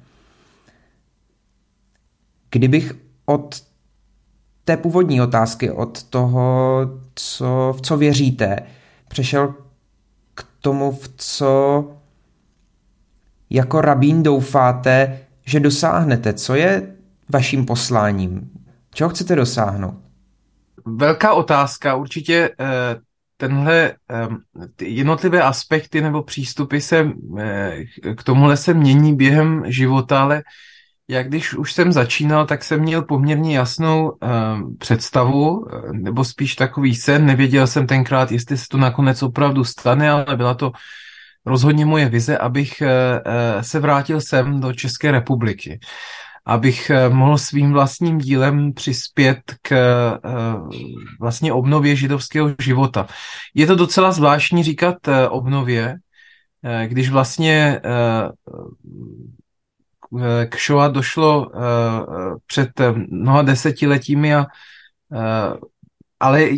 Kdybych 2.52 2.94
od 3.26 3.68
té 4.68 4.78
původní 4.78 5.22
otázky, 5.22 5.72
od 5.72 6.04
toho, 6.04 6.80
co, 7.16 7.74
v 7.78 7.82
co 7.82 7.98
věříte, 7.98 8.58
přešel 9.08 9.54
k 10.36 10.46
tomu, 10.62 10.92
v 10.92 11.14
co 11.18 11.86
jako 13.50 13.82
rabín 13.82 14.24
doufáte, 14.24 15.20
že 15.46 15.60
dosáhnete. 15.60 16.34
Co 16.34 16.56
je 16.56 16.96
vaším 17.30 17.66
posláním? 17.66 18.50
Čeho 18.94 19.10
chcete 19.10 19.36
dosáhnout? 19.36 19.96
Velká 20.86 21.34
otázka. 21.34 21.96
Určitě 21.96 22.50
eh, 22.60 22.66
tenhle 23.38 23.94
eh, 24.12 24.28
jednotlivé 24.86 25.42
aspekty 25.42 26.02
nebo 26.02 26.24
přístupy 26.24 26.80
se 26.80 27.12
eh, 27.40 27.84
k 28.16 28.24
tomuhle 28.24 28.58
se 28.58 28.74
mění 28.74 29.16
během 29.16 29.64
života, 29.68 30.22
ale 30.22 30.44
já 31.10 31.24
když 31.24 31.54
už 31.54 31.74
jsem 31.74 31.92
začínal, 31.92 32.46
tak 32.46 32.64
jsem 32.64 32.80
měl 32.80 33.02
poměrně 33.02 33.58
jasnou 33.58 34.10
uh, 34.10 34.20
představu, 34.78 35.68
eh, 35.72 35.94
nebo 35.94 36.24
spíš 36.24 36.56
takový 36.56 36.96
sen. 36.96 37.26
Nevěděl 37.26 37.68
jsem 37.68 37.88
tenkrát, 37.88 38.32
jestli 38.32 38.58
se 38.58 38.66
to 38.72 38.78
nakonec 38.78 39.24
opravdu 39.24 39.64
stane, 39.64 40.12
ale 40.12 40.26
byla 40.36 40.54
to 40.54 40.72
rozhodně 41.46 41.86
moje 41.86 42.10
vize, 42.10 42.38
abych 42.38 42.82
uh, 42.82 43.62
se 43.62 43.80
vrátil 43.80 44.22
sem 44.22 44.60
do 44.60 44.74
České 44.74 45.12
republiky. 45.12 45.80
Abych 46.46 46.92
uh, 47.08 47.16
mohl 47.16 47.38
svým 47.38 47.74
vlastním 47.74 48.18
dílem 48.18 48.74
přispět 48.74 49.40
k 49.62 49.72
uh, 50.26 50.72
vlastně 51.20 51.54
obnově 51.54 51.96
židovského 51.96 52.56
života. 52.62 53.08
Je 53.56 53.68
to 53.68 53.76
docela 53.76 54.12
zvláštní 54.12 54.64
říkat 54.64 55.08
uh, 55.08 55.14
obnově, 55.30 55.96
když 56.88 57.10
vlastně 57.10 57.82
k 60.50 60.58
Shoah 60.60 60.92
došlo 60.92 61.52
eh, 61.54 61.60
před 62.48 62.70
mnoha 63.10 63.42
desetiletími, 63.42 64.36
a, 64.36 64.46
eh, 65.14 65.58
ale 66.20 66.50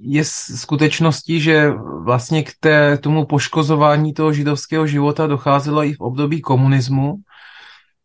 je 0.00 0.24
skutečností, 0.24 1.40
že 1.40 1.70
vlastně 2.04 2.42
k 2.42 2.52
té, 2.60 2.98
tomu 2.98 3.26
poškozování 3.26 4.14
toho 4.14 4.32
židovského 4.32 4.86
života 4.86 5.26
docházelo 5.26 5.84
i 5.84 5.92
v 5.92 6.00
období 6.00 6.40
komunismu, 6.40 7.14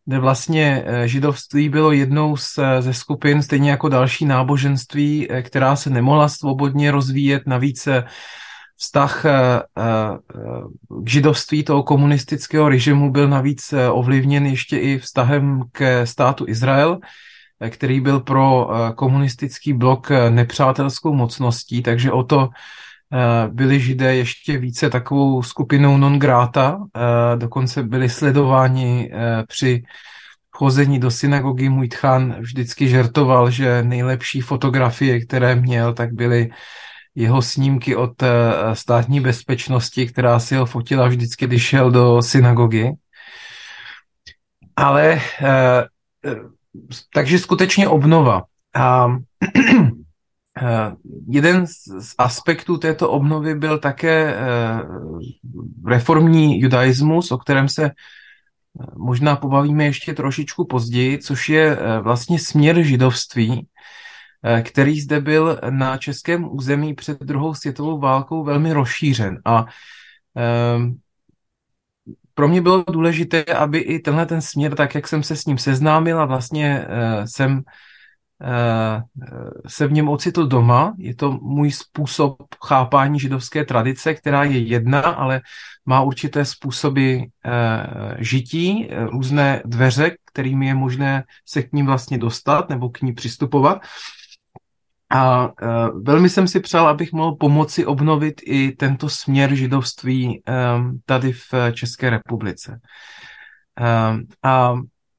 kde 0.06 0.19
vlastně 0.19 0.84
eh, 0.86 1.08
židovství 1.08 1.69
bylo 1.69 1.91
jednou 1.91 2.38
z, 2.38 2.60
ze 2.80 2.93
skupin, 2.93 3.41
stejně 3.41 3.69
jako 3.69 3.89
další 3.89 4.25
náboženství, 4.25 5.28
která 5.41 5.75
se 5.75 5.89
nemohla 5.89 6.30
svobodně 6.30 6.91
rozvíjet, 6.91 7.43
navíc 7.45 7.88
vztah 8.80 9.26
eh, 9.26 9.32
eh, 9.78 10.18
k 11.04 11.10
židovství 11.10 11.63
toho 11.63 11.84
komunistického 11.84 12.70
režimu 12.70 13.12
byl 13.12 13.28
navíc 13.28 13.74
eh, 13.74 13.89
ovlivněn 13.89 14.46
ještě 14.46 14.78
i 14.78 14.98
vztahem 14.98 15.63
k 15.72 16.06
státu 16.06 16.46
Izrael, 16.48 17.00
který 17.70 18.00
byl 18.00 18.20
pro 18.20 18.70
komunistický 18.96 19.74
blok 19.74 20.10
nepřátelskou 20.30 21.13
mocností, 21.13 21.84
takže 21.84 22.12
o 22.12 22.24
to 22.24 22.50
byli 23.52 23.80
židé 23.80 24.15
ještě 24.15 24.58
více 24.58 24.89
takovou 24.89 25.44
skupinou 25.44 25.98
non 25.98 26.20
grata, 26.20 26.80
dokonce 27.36 27.84
byli 27.84 28.10
sledováni 28.10 29.12
při 29.48 29.84
chození 30.52 31.00
do 31.00 31.12
synagogy. 31.12 31.70
Můj 31.70 31.88
tchan 31.88 32.36
vždycky 32.40 32.88
žertoval, 32.88 33.52
že 33.52 33.84
nejlepší 33.84 34.42
fotografie, 34.42 35.19
které 35.25 35.56
měl, 35.56 35.94
tak 35.94 36.13
byly 36.13 36.50
jeho 37.15 37.41
snímky 37.41 37.95
od 37.95 38.23
eh, 38.23 38.29
státní 38.73 39.19
bezpečnosti, 39.19 40.07
která 40.07 40.39
si 40.39 40.55
ho 40.55 40.65
fotila 40.65 41.07
vždycky, 41.07 41.47
když 41.47 41.63
šel 41.63 41.91
do 41.91 42.21
synagogy. 42.21 42.91
Ale 44.75 45.21
eh, 45.41 45.85
eh, 46.25 46.35
takže 47.13 47.39
skutečně 47.39 47.87
obnova. 47.87 48.43
A 48.75 49.07
jeden 51.29 51.67
z 51.67 52.13
aspektů 52.17 52.77
této 52.77 53.12
obnovy 53.12 53.55
byl 53.55 53.79
také 53.79 54.35
reformní 55.85 56.62
judaismus, 56.62 57.31
o 57.31 57.37
kterém 57.37 57.69
se 57.69 57.91
možná 58.97 59.35
pobavíme 59.35 59.85
ještě 59.85 60.13
trošičku 60.13 60.65
později, 60.65 61.17
což 61.17 61.49
je 61.49 61.77
vlastně 62.01 62.39
směr 62.39 62.83
židovství, 62.83 63.67
který 64.62 65.02
zde 65.02 65.21
byl 65.21 65.60
na 65.69 65.98
českém 65.98 66.52
území 66.52 66.94
před 66.94 67.19
druhou 67.19 67.54
světovou 67.54 68.00
válkou 68.00 68.44
velmi 68.44 68.73
rozšířen. 68.73 69.40
A 69.46 69.65
ehm, 70.35 70.96
pro 72.33 72.48
mě 72.48 72.62
bylo 72.62 72.83
důležité, 72.92 73.44
aby 73.44 73.79
i 73.79 74.00
tenhle 74.00 74.25
ten 74.25 74.42
směr, 74.42 74.75
tak 74.75 74.96
jak 74.96 75.08
jsem 75.08 75.23
se 75.23 75.35
s 75.35 75.46
ním 75.46 75.58
seznámil 75.58 76.21
a 76.21 76.25
vlastně 76.25 76.85
uh, 76.87 77.25
jsem 77.25 77.52
uh, 77.58 79.02
se 79.67 79.87
v 79.87 79.92
něm 79.92 80.10
ocitl 80.10 80.48
doma. 80.48 80.94
Je 80.98 81.15
to 81.15 81.31
můj 81.31 81.71
způsob 81.71 82.37
chápání 82.65 83.19
židovské 83.19 83.65
tradice, 83.65 84.13
která 84.13 84.44
je 84.44 84.60
jedna, 84.60 85.00
ale 85.00 85.42
má 85.85 86.02
určité 86.02 86.46
způsoby 86.46 87.17
žití, 88.19 88.90
různé 89.12 89.62
dveře, 89.65 90.15
kterými 90.25 90.67
je 90.67 90.75
možné 90.75 91.23
se 91.46 91.63
k 91.63 91.73
ním 91.73 91.85
vlastně 91.85 92.17
dostat 92.17 92.69
nebo 92.69 92.90
k 92.90 93.02
ní 93.02 93.13
přistupovat. 93.13 93.81
A 95.10 95.47
uh, 95.47 96.03
velmi 96.03 96.29
jsem 96.29 96.47
si 96.47 96.60
přál, 96.60 96.87
abych 96.87 97.13
mohl 97.13 97.35
pomoci 97.35 97.85
obnovit 97.85 98.41
i 98.45 98.71
tento 98.71 99.10
směr 99.10 99.55
židovství 99.55 100.43
um, 100.77 100.99
tady 101.05 101.31
v 101.33 101.53
České 101.73 102.10
republice. 102.10 102.79
Um, 104.12 104.27
a 104.43 104.73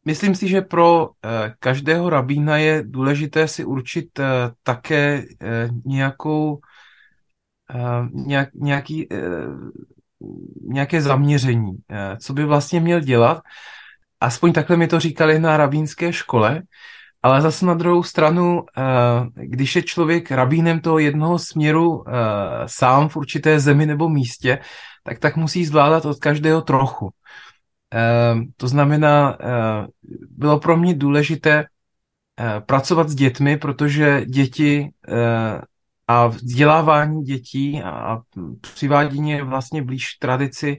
myslím 0.05 0.35
si, 0.35 0.49
že 0.49 0.61
pro 0.61 1.07
uh, 1.07 1.13
každého 1.59 2.11
rabína 2.11 2.57
je 2.57 2.83
důležité 2.87 3.49
si 3.49 3.65
určit 3.65 4.19
uh, 4.19 4.25
také 4.63 5.23
uh, 5.23 5.77
nějakou, 5.85 6.61
uh, 7.75 8.27
nějak, 8.27 8.49
nějaký, 8.55 9.09
uh, 9.09 9.71
nějaké 10.63 11.03
zaměření, 11.03 11.71
uh, 11.71 12.19
co 12.21 12.33
by 12.33 12.45
vlastně 12.45 12.81
měl 12.81 13.01
dělat. 13.01 13.41
Aspoň 14.21 14.53
takhle 14.53 14.77
mi 14.77 14.87
to 14.87 15.01
říkali 15.01 15.39
na 15.39 15.57
rabínské 15.57 16.13
škole, 16.13 16.63
ale 17.23 17.43
zase 17.43 17.67
na 17.67 17.75
druhou 17.75 18.03
stranu, 18.03 18.65
eh, 18.77 18.83
když 19.35 19.77
je 19.77 19.83
člověk 19.83 20.31
rabínem 20.31 20.81
toho 20.81 20.99
jednoho 20.99 21.39
směru 21.39 22.05
eh, 22.09 22.13
sám 22.67 23.09
v 23.09 23.17
určité 23.17 23.61
zemi 23.61 23.87
nebo 23.87 24.09
místě, 24.09 24.59
tak 25.03 25.19
tak 25.19 25.37
musí 25.37 25.65
zvládat 25.65 26.05
od 26.05 26.19
každého 26.19 26.63
trochu. 26.63 27.11
Eh, 27.95 28.35
to 28.57 28.69
znamená, 28.69 29.39
bylo 30.31 30.61
pro 30.61 30.77
mě 30.77 30.95
důležité 30.95 31.67
pracovat 32.67 33.09
s 33.09 33.15
dětmi, 33.15 33.57
protože 33.57 34.25
děti 34.27 34.91
a 36.09 36.27
vzdělávání 36.27 37.23
dětí 37.23 37.83
a 37.83 38.19
přivádění 38.61 39.31
je 39.31 39.45
vlastně 39.45 39.83
blíž 39.83 40.15
tradici 40.15 40.79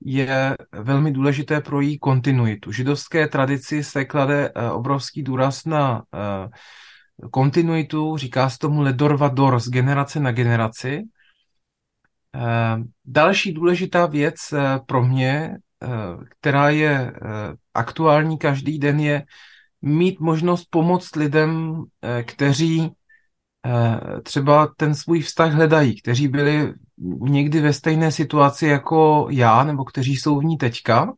je 0.00 0.56
velmi 0.72 1.12
důležité 1.12 1.60
pro 1.60 1.80
její 1.80 1.98
kontinuitu. 1.98 2.72
Židovské 2.72 3.28
tradici 3.28 3.84
se 3.84 4.04
klade 4.04 4.52
eh, 4.54 4.70
obrovský 4.70 5.22
důraz 5.22 5.64
na 5.64 6.02
eh, 6.14 7.28
kontinuitu, 7.30 8.16
říká 8.16 8.50
se 8.50 8.58
tomu 8.58 8.80
ledor 8.80 9.16
vador, 9.16 9.60
z 9.60 9.68
generace 9.70 10.20
na 10.20 10.32
generaci. 10.32 11.02
Eh, 12.34 12.76
další 13.04 13.52
důležitá 13.52 14.06
věc 14.06 14.36
pro 14.86 15.02
mě, 15.02 15.56
která 16.28 16.70
je 16.70 17.12
aktuální 17.74 18.38
každý 18.38 18.78
den, 18.78 19.00
je 19.00 19.24
mít 19.82 20.20
možnost 20.20 20.64
pomoct 20.70 21.16
lidem, 21.16 21.82
kteří 22.22 22.90
třeba 24.22 24.72
ten 24.76 24.94
svůj 24.94 25.20
vztah 25.20 25.52
hledají, 25.52 26.00
kteří 26.00 26.28
byli 26.28 26.74
někdy 27.20 27.60
ve 27.60 27.72
stejné 27.72 28.12
situaci 28.12 28.66
jako 28.66 29.26
já, 29.30 29.64
nebo 29.64 29.84
kteří 29.84 30.16
jsou 30.16 30.38
v 30.40 30.44
ní 30.44 30.56
teďka, 30.56 31.12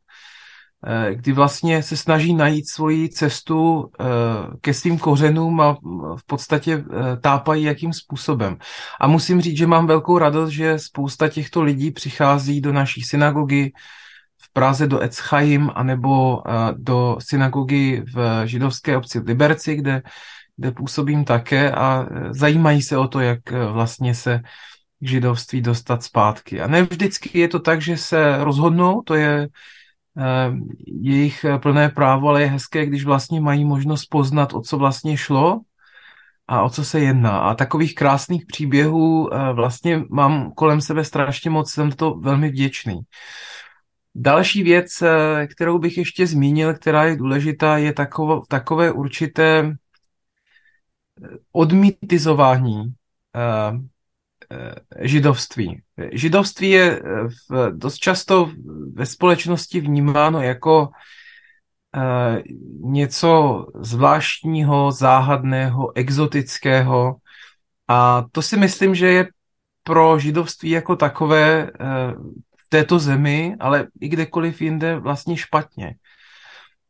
eh, 0.87 1.15
kdy 1.15 1.33
vlastně 1.33 1.83
se 1.83 1.97
snaží 1.97 2.35
najít 2.35 2.71
svoji 2.71 3.09
cestu 3.09 3.91
eh, 4.01 4.05
ke 4.61 4.75
svým 4.75 4.99
kořenům 4.99 5.61
a 5.61 5.73
v 6.17 6.27
podstatě 6.27 6.85
eh, 6.85 7.17
tápají 7.17 7.65
jakým 7.65 7.93
způsobem. 7.93 8.57
A 9.01 9.07
musím 9.07 9.41
říct, 9.41 9.59
že 9.59 9.67
mám 9.67 9.87
velkou 9.87 10.19
radost, 10.19 10.51
že 10.51 10.79
spousta 10.79 11.29
těchto 11.29 11.63
lidí 11.63 11.91
přichází 11.91 12.61
do 12.61 12.73
naší 12.73 13.03
synagogy 13.03 13.73
v 14.43 14.53
Praze 14.53 14.87
do 14.87 15.03
Etzchaim 15.03 15.71
anebo 15.75 16.43
do 16.77 17.17
synagogy 17.21 18.03
v 18.15 18.47
židovské 18.47 18.97
obci 18.97 19.19
Liberci, 19.19 19.77
kde, 19.77 20.03
kde 20.57 20.73
působím 20.73 21.25
také 21.25 21.73
a 21.73 22.07
zajímají 22.31 22.83
se 22.83 22.97
o 22.97 23.09
to, 23.09 23.21
jak 23.21 23.51
vlastně 23.51 24.15
se 24.15 24.41
k 25.01 25.09
židovství 25.09 25.61
dostat 25.61 26.03
zpátky. 26.03 26.61
A 26.61 26.67
ne 26.67 26.83
vždycky 26.83 27.39
je 27.39 27.49
to 27.49 27.59
tak, 27.59 27.83
že 27.83 27.97
se 27.97 28.45
rozhodnou, 28.45 29.03
to 29.03 29.15
je 29.15 29.49
eh, 30.19 30.53
jejich 30.87 31.45
plné 31.63 31.89
právo, 31.89 32.29
ale 32.29 32.43
je 32.43 32.47
hezké, 32.47 32.87
když 32.87 33.05
vlastně 33.05 33.41
mají 33.41 33.65
možnost 33.65 34.07
poznat, 34.07 34.55
o 34.55 34.61
co 34.61 34.79
vlastně 34.79 35.17
šlo 35.17 35.61
a 36.49 36.63
o 36.63 36.71
co 36.71 36.85
se 36.85 37.01
jedná. 37.01 37.39
A 37.39 37.55
takových 37.55 37.95
krásných 37.95 38.47
příběhů 38.47 39.35
eh, 39.35 39.53
vlastně 39.53 40.05
mám 40.11 40.53
kolem 40.53 40.81
sebe 40.81 41.05
strašně 41.05 41.51
moc, 41.51 41.71
jsem 41.73 41.93
to 41.93 42.15
velmi 42.15 42.49
vděčný. 42.49 43.01
Další 44.15 44.63
věc, 44.63 45.03
eh, 45.03 45.47
kterou 45.47 45.79
bych 45.79 45.99
ještě 45.99 46.27
zmínil, 46.27 46.75
která 46.75 47.05
je 47.05 47.17
důležitá, 47.17 47.79
je 47.79 47.93
takové, 47.93 48.41
takové 48.49 48.93
určité 48.93 49.77
odmítizování 51.53 52.95
Eh, 53.37 53.73
židovství. 55.01 55.83
Židovství 56.13 56.71
je 56.71 57.01
eh, 57.01 57.03
v, 57.51 57.71
dost 57.71 57.97
často 57.97 58.51
ve 58.93 59.07
společnosti 59.07 59.81
vnímáno 59.81 60.43
jako 60.43 60.81
uh, 60.83 60.93
něco 62.93 63.67
zvláštního, 63.81 64.93
záhadného, 64.93 65.97
exotického 65.97 67.17
a 67.89 68.25
to 68.33 68.43
si 68.43 68.57
myslím, 68.57 68.95
že 68.95 69.07
je 69.07 69.29
pro 69.83 70.19
židovství 70.19 70.71
jako 70.71 70.97
takové 70.97 71.71
v 72.57 72.69
této 72.69 72.99
zemi, 72.99 73.57
ale 73.61 73.87
i 74.01 74.09
kdekoliv 74.09 74.63
jinde 74.63 74.99
vlastně 74.99 75.37
špatně. 75.37 75.95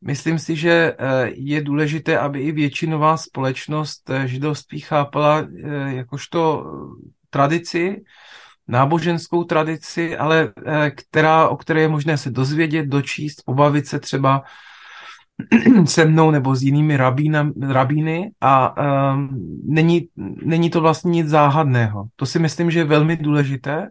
Myslím 0.01 0.39
si, 0.39 0.57
že 0.57 0.97
je 1.27 1.63
důležité, 1.63 2.19
aby 2.19 2.41
i 2.41 2.53
většinová 2.53 3.17
společnost 3.17 4.11
židovství 4.25 4.81
chápala 4.81 5.47
jakožto 5.87 6.65
tradici, 7.37 8.05
náboženskou 8.68 9.45
tradici, 9.45 10.16
ale 10.16 10.53
eh, 10.66 10.91
která, 10.91 11.49
o 11.49 11.57
které 11.57 11.80
je 11.80 11.89
možné 11.89 12.16
se 12.18 12.30
dozvědět, 12.30 12.87
dočíst, 12.87 13.43
pobavit 13.45 13.87
se 13.87 14.01
třeba 14.01 14.43
se 15.84 16.05
mnou 16.05 16.30
nebo 16.30 16.57
s 16.57 16.62
jinými 16.62 16.97
rabína, 16.97 17.51
rabíny 17.61 18.30
a 18.41 18.72
um, 19.12 19.28
není, 19.68 20.09
není 20.45 20.70
to 20.70 20.80
vlastně 20.80 21.11
nic 21.11 21.28
záhadného. 21.28 22.09
To 22.16 22.26
si 22.26 22.39
myslím, 22.39 22.70
že 22.70 22.78
je 22.78 22.84
velmi 22.84 23.16
důležité. 23.16 23.91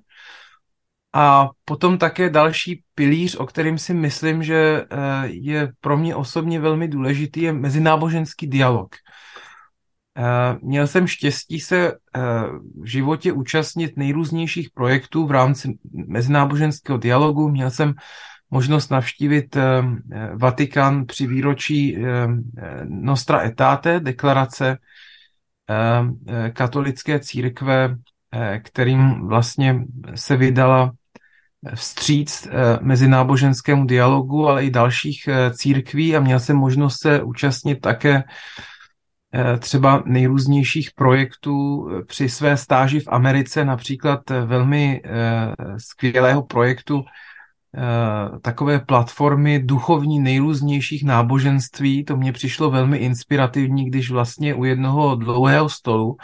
A 1.13 1.49
potom 1.65 1.97
také 1.97 2.29
další 2.29 2.83
pilíř, 2.95 3.35
o 3.35 3.45
kterým 3.45 3.77
si 3.77 3.93
myslím, 3.93 4.43
že 4.43 4.83
uh, 4.83 4.97
je 5.25 5.71
pro 5.79 5.97
mě 5.97 6.15
osobně 6.15 6.59
velmi 6.59 6.87
důležitý, 6.87 7.41
je 7.41 7.53
mezináboženský 7.53 8.47
dialog. 8.47 8.95
Eh, 10.17 10.57
měl 10.61 10.87
jsem 10.87 11.07
štěstí 11.07 11.59
se 11.59 11.87
eh, 11.87 12.19
v 12.81 12.85
životě 12.85 13.31
účastnit 13.31 13.97
nejrůznějších 13.97 14.69
projektů 14.73 15.25
v 15.25 15.31
rámci 15.31 15.77
mezináboženského 16.07 16.97
dialogu. 16.97 17.49
Měl 17.49 17.71
jsem 17.71 17.93
možnost 18.49 18.91
navštívit 18.91 19.55
eh, 19.55 19.81
Vatikán 20.33 21.05
při 21.05 21.27
výročí 21.27 21.97
Nostra 22.83 23.43
Etate, 23.43 23.99
deklarace 23.99 24.77
katolické 26.53 27.19
církve, 27.19 27.95
kterým 28.63 29.27
vlastně 29.27 29.85
se 30.15 30.37
vydala 30.37 30.91
vstříc 31.75 32.47
mezináboženskému 32.81 33.85
dialogu, 33.85 34.47
ale 34.47 34.65
i 34.65 34.71
dalších 34.71 35.29
církví 35.53 36.15
a 36.15 36.19
měl 36.19 36.39
jsem 36.39 36.57
možnost 36.57 37.01
se 37.01 37.23
účastnit 37.23 37.75
také 37.81 38.23
třeba 39.59 40.03
nejrůznějších 40.05 40.89
projektů 40.95 41.87
eh, 41.89 42.05
při 42.05 42.29
své 42.29 42.57
stáži 42.57 42.99
v 42.99 43.07
Americe, 43.07 43.65
například 43.65 44.31
eh, 44.31 44.41
velmi 44.41 45.01
skvělého 45.77 46.43
projektu 46.43 47.03
takové 48.41 48.79
platformy 48.79 49.59
duchovní 49.59 50.19
nejrůznějších 50.19 51.03
náboženství. 51.03 52.05
To 52.05 52.17
mně 52.17 52.31
přišlo 52.31 52.71
velmi 52.71 52.97
inspirativní, 52.97 53.85
když 53.85 54.11
vlastně 54.11 54.53
u 54.53 54.63
jednoho 54.63 55.15
dlouhého 55.15 55.69
stolu 55.69 56.17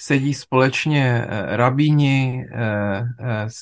sedí 0.00 0.34
společně 0.34 1.26
rabíni, 1.46 2.44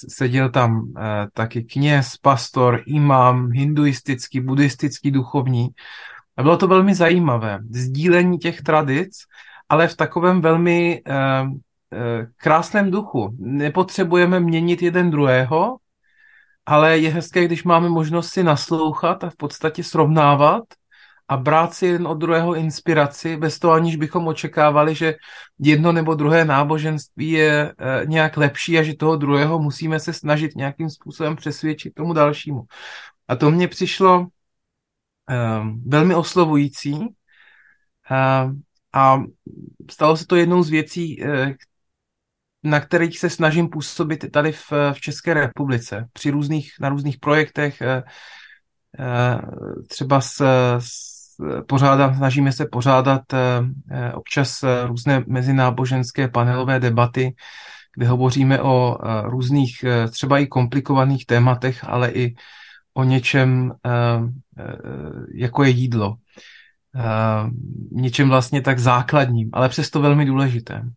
seděl 0.08 0.50
tam 0.50 0.92
taky 1.32 1.64
kněz, 1.64 2.16
pastor, 2.16 2.82
imám, 2.86 3.50
hinduistický, 3.50 4.40
buddhistický 4.40 5.10
duchovní 5.10 5.68
a 6.36 6.42
bylo 6.42 6.56
to 6.56 6.68
velmi 6.68 6.94
zajímavé. 6.94 7.58
Sdílení 7.70 8.38
těch 8.38 8.62
tradic, 8.62 9.18
ale 9.68 9.88
v 9.88 9.96
takovém 9.96 10.40
velmi 10.40 11.02
eh, 11.06 11.14
eh, 11.92 12.26
krásném 12.36 12.90
duchu. 12.90 13.36
Nepotřebujeme 13.38 14.40
měnit 14.40 14.82
jeden 14.82 15.10
druhého, 15.10 15.76
ale 16.66 16.98
je 16.98 17.10
hezké, 17.10 17.44
když 17.44 17.64
máme 17.64 17.88
možnost 17.88 18.28
si 18.28 18.42
naslouchat 18.42 19.24
a 19.24 19.30
v 19.30 19.36
podstatě 19.36 19.84
srovnávat 19.84 20.64
a 21.28 21.36
brát 21.36 21.74
si 21.74 21.86
jeden 21.86 22.06
od 22.06 22.14
druhého 22.14 22.54
inspiraci, 22.54 23.36
bez 23.36 23.58
toho 23.58 23.72
aniž 23.74 23.96
bychom 23.96 24.26
očekávali, 24.26 24.94
že 24.94 25.14
jedno 25.58 25.92
nebo 25.92 26.14
druhé 26.14 26.44
náboženství 26.44 27.30
je 27.30 27.72
e, 27.78 28.06
nějak 28.06 28.36
lepší 28.36 28.78
a 28.78 28.82
že 28.82 28.94
toho 28.94 29.16
druhého 29.16 29.58
musíme 29.58 30.00
se 30.00 30.12
snažit 30.12 30.56
nějakým 30.56 30.90
způsobem 30.90 31.36
přesvědčit 31.36 31.94
tomu 31.94 32.12
dalšímu. 32.12 32.62
A 33.28 33.36
to 33.36 33.50
mně 33.50 33.68
přišlo 33.68 34.26
velmi 35.86 36.14
oslovující. 36.14 36.92
Uh, 36.92 38.52
a 38.92 39.22
stalo 39.90 40.16
se 40.16 40.26
to 40.26 40.36
jednou 40.36 40.62
z 40.62 40.70
věcí, 40.70 41.22
uh, 41.22 41.28
na 42.62 42.80
kterých 42.80 43.18
se 43.18 43.30
snažím 43.30 43.68
působit 43.68 44.30
tady 44.30 44.52
v, 44.52 44.72
v 44.92 45.00
České 45.00 45.34
republice. 45.34 46.08
Při 46.12 46.30
různých, 46.30 46.72
na 46.80 46.88
různých 46.88 47.18
projektech, 47.18 47.82
uh, 47.82 48.02
uh, 49.06 49.40
třeba 49.88 50.20
s, 50.20 50.42
s 50.78 51.14
pořádat, 51.66 52.16
snažíme 52.16 52.52
se 52.52 52.66
pořádat 52.66 53.22
občas 54.14 54.64
různé 54.86 55.24
mezináboženské 55.26 56.28
panelové 56.28 56.80
debaty, 56.80 57.34
kde 57.96 58.06
hovoříme 58.06 58.62
o 58.62 58.98
různých 59.22 59.84
třeba 60.10 60.38
i 60.38 60.46
komplikovaných 60.46 61.26
tématech, 61.26 61.84
ale 61.84 62.10
i 62.10 62.34
o 62.94 63.04
něčem, 63.04 63.72
eh, 63.86 63.90
eh, 64.58 64.76
jako 65.34 65.64
je 65.64 65.70
jídlo. 65.70 66.16
Eh, 66.96 67.50
něčem 67.92 68.28
vlastně 68.28 68.62
tak 68.62 68.78
základním, 68.78 69.50
ale 69.52 69.68
přesto 69.68 70.00
velmi 70.00 70.24
důležitém. 70.24 70.92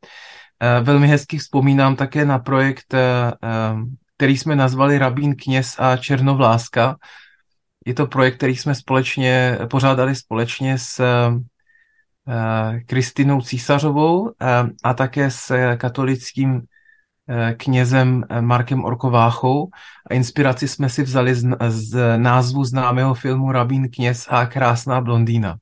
Velmi 0.81 1.07
hezky 1.07 1.37
vzpomínám 1.37 1.95
také 1.95 2.25
na 2.25 2.39
projekt, 2.39 2.95
který 4.17 4.37
jsme 4.37 4.55
nazvali 4.55 4.97
Rabín 4.97 5.35
kněz 5.35 5.75
a 5.79 5.97
Černovláska. 5.97 6.95
Je 7.85 7.93
to 7.93 8.07
projekt, 8.07 8.37
který 8.37 8.55
jsme 8.55 8.75
společně 8.75 9.57
pořádali 9.69 10.15
společně 10.15 10.77
s 10.77 11.01
Kristinou 12.85 13.41
Císařovou 13.41 14.31
a 14.83 14.93
také 14.93 15.31
s 15.31 15.75
katolickým 15.77 16.61
knězem 17.57 18.23
eh, 18.29 18.41
Markem 18.41 18.85
Orkováchou 18.85 19.69
a 20.09 20.13
inspiraci 20.13 20.67
jsme 20.67 20.89
si 20.89 21.03
vzali 21.03 21.35
z, 21.35 21.47
z 21.67 22.17
názvu 22.17 22.63
známého 22.63 23.13
filmu 23.13 23.51
Rabín 23.51 23.89
kněz 23.89 24.27
a 24.29 24.45
krásná 24.45 25.01
blondýna. 25.01 25.57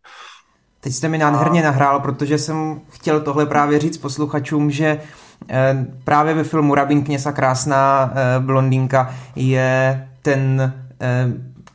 Teď 0.79 0.93
jste 0.93 1.09
mi 1.09 1.17
nádherně 1.17 1.63
nahrál, 1.63 1.99
protože 1.99 2.37
jsem 2.37 2.81
chtěl 2.89 3.21
tohle 3.21 3.45
právě 3.45 3.79
říct 3.79 3.97
posluchačům, 3.97 4.71
že 4.71 4.99
eh, 5.49 5.85
právě 6.03 6.33
ve 6.33 6.43
filmu 6.43 6.75
Rabín 6.75 7.03
kněz 7.03 7.25
a 7.25 7.31
krásná 7.31 8.13
blondýnka 8.39 9.09
je 9.35 10.07
ten 10.21 10.73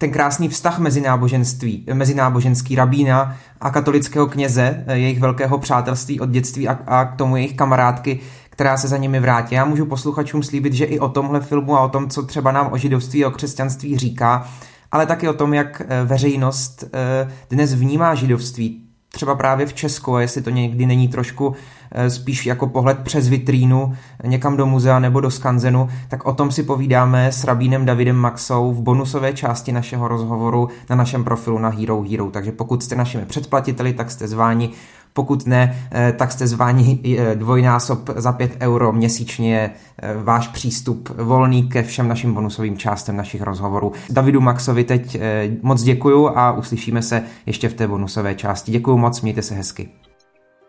ten 0.01 0.11
krásný 0.11 0.49
vztah 0.49 0.78
mezi 0.78 1.01
náboženství, 1.01 1.86
mezi 1.93 2.14
náboženský 2.14 2.74
rabína 2.74 3.36
a 3.61 3.70
katolického 3.70 4.26
kněze, 4.26 4.84
jejich 4.93 5.20
velkého 5.20 5.59
přátelství 5.59 6.20
od 6.20 6.30
dětství 6.30 6.68
a, 6.68 6.78
a 6.86 7.05
k 7.05 7.16
tomu 7.16 7.36
jejich 7.36 7.57
kamarádky, 7.57 8.20
která 8.61 8.76
se 8.76 8.88
za 8.88 8.96
nimi 8.96 9.20
vrátí. 9.20 9.54
Já 9.54 9.64
můžu 9.64 9.86
posluchačům 9.86 10.42
slíbit, 10.42 10.72
že 10.72 10.84
i 10.84 10.98
o 10.98 11.08
tomhle 11.08 11.40
filmu 11.40 11.76
a 11.76 11.80
o 11.80 11.88
tom, 11.88 12.11
co 12.11 12.22
třeba 12.22 12.52
nám 12.52 12.72
o 12.72 12.76
židovství 12.76 13.24
a 13.24 13.28
o 13.28 13.30
křesťanství 13.30 13.98
říká, 13.98 14.48
ale 14.92 15.06
taky 15.06 15.28
o 15.28 15.32
tom, 15.32 15.54
jak 15.54 15.82
eh, 15.88 16.04
veřejnost 16.04 16.84
eh, 16.92 17.28
dnes 17.50 17.74
vnímá 17.74 18.14
židovství, 18.14 18.82
třeba 19.12 19.34
právě 19.34 19.66
v 19.66 19.72
Česku, 19.72 20.14
a 20.14 20.20
jestli 20.20 20.42
to 20.42 20.50
někdy 20.50 20.86
není 20.86 21.08
trošku 21.08 21.54
eh, 21.92 22.11
spíš 22.11 22.46
jako 22.46 22.66
pohled 22.66 22.98
přes 22.98 23.28
vitrínu 23.28 23.94
někam 24.24 24.56
do 24.56 24.66
muzea 24.66 24.98
nebo 24.98 25.20
do 25.20 25.30
skanzenu, 25.30 25.88
tak 26.08 26.26
o 26.26 26.32
tom 26.32 26.50
si 26.50 26.62
povídáme 26.62 27.32
s 27.32 27.44
rabínem 27.44 27.86
Davidem 27.86 28.16
Maxou 28.16 28.72
v 28.72 28.82
bonusové 28.82 29.32
části 29.32 29.72
našeho 29.72 30.08
rozhovoru 30.08 30.68
na 30.90 30.96
našem 30.96 31.24
profilu 31.24 31.58
na 31.58 31.68
Hero 31.68 32.02
Hero. 32.02 32.30
Takže 32.30 32.52
pokud 32.52 32.82
jste 32.82 32.96
našimi 32.96 33.24
předplatiteli, 33.24 33.92
tak 33.92 34.11
jste 34.11 34.28
zváni 34.28 34.70
pokud 35.12 35.46
ne, 35.46 35.88
eh, 35.92 36.12
tak 36.12 36.32
jste 36.32 36.46
zváni 36.46 37.00
eh, 37.18 37.34
dvojnásob 37.34 38.11
za 38.16 38.32
5 38.32 38.56
euro 38.61 38.92
měsíčně 38.92 39.70
eh, 39.98 40.14
váš 40.22 40.48
přístup 40.48 41.08
volný 41.08 41.68
ke 41.68 41.82
všem 41.82 42.08
našim 42.08 42.34
bonusovým 42.34 42.78
částem 42.78 43.16
našich 43.16 43.42
rozhovorů. 43.42 43.92
Davidu 44.11 44.40
Maxovi 44.40 44.84
teď 44.84 45.20
moc 45.62 45.82
děkuju 45.82 46.28
a 46.28 46.52
uslyšíme 46.52 47.02
se 47.02 47.22
ještě 47.46 47.68
v 47.68 47.74
té 47.74 47.88
bonusové 47.88 48.34
části. 48.34 48.72
Děkuju 48.72 48.96
moc, 48.96 49.20
mějte 49.20 49.42
se 49.42 49.54
hezky. 49.54 49.88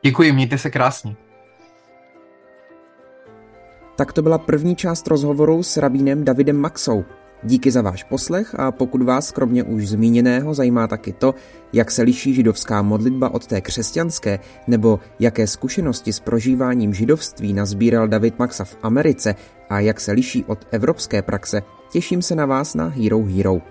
Děkuji, 0.03 0.31
mějte 0.31 0.57
se 0.57 0.69
krásně. 0.69 1.15
Tak 3.95 4.13
to 4.13 4.21
byla 4.21 4.37
první 4.37 4.75
část 4.75 5.07
rozhovoru 5.07 5.63
s 5.63 5.77
rabínem 5.77 6.25
Davidem 6.25 6.57
Maxou. 6.57 7.03
Díky 7.43 7.71
za 7.71 7.81
váš 7.81 8.03
poslech 8.03 8.59
a 8.59 8.71
pokud 8.71 9.01
vás 9.01 9.31
kromě 9.31 9.63
už 9.63 9.87
zmíněného 9.87 10.53
zajímá 10.53 10.87
taky 10.87 11.13
to, 11.13 11.35
jak 11.73 11.91
se 11.91 12.01
liší 12.01 12.33
židovská 12.33 12.81
modlitba 12.81 13.29
od 13.33 13.47
té 13.47 13.61
křesťanské, 13.61 14.39
nebo 14.67 14.99
jaké 15.19 15.47
zkušenosti 15.47 16.13
s 16.13 16.19
prožíváním 16.19 16.93
židovství 16.93 17.53
nazbíral 17.53 18.07
David 18.07 18.39
Maxa 18.39 18.63
v 18.63 18.77
Americe 18.83 19.35
a 19.69 19.79
jak 19.79 19.99
se 19.99 20.11
liší 20.11 20.43
od 20.45 20.67
evropské 20.71 21.21
praxe, 21.21 21.61
těším 21.91 22.21
se 22.21 22.35
na 22.35 22.45
vás 22.45 22.75
na 22.75 22.87
Hero 22.87 23.23
Hero. 23.23 23.61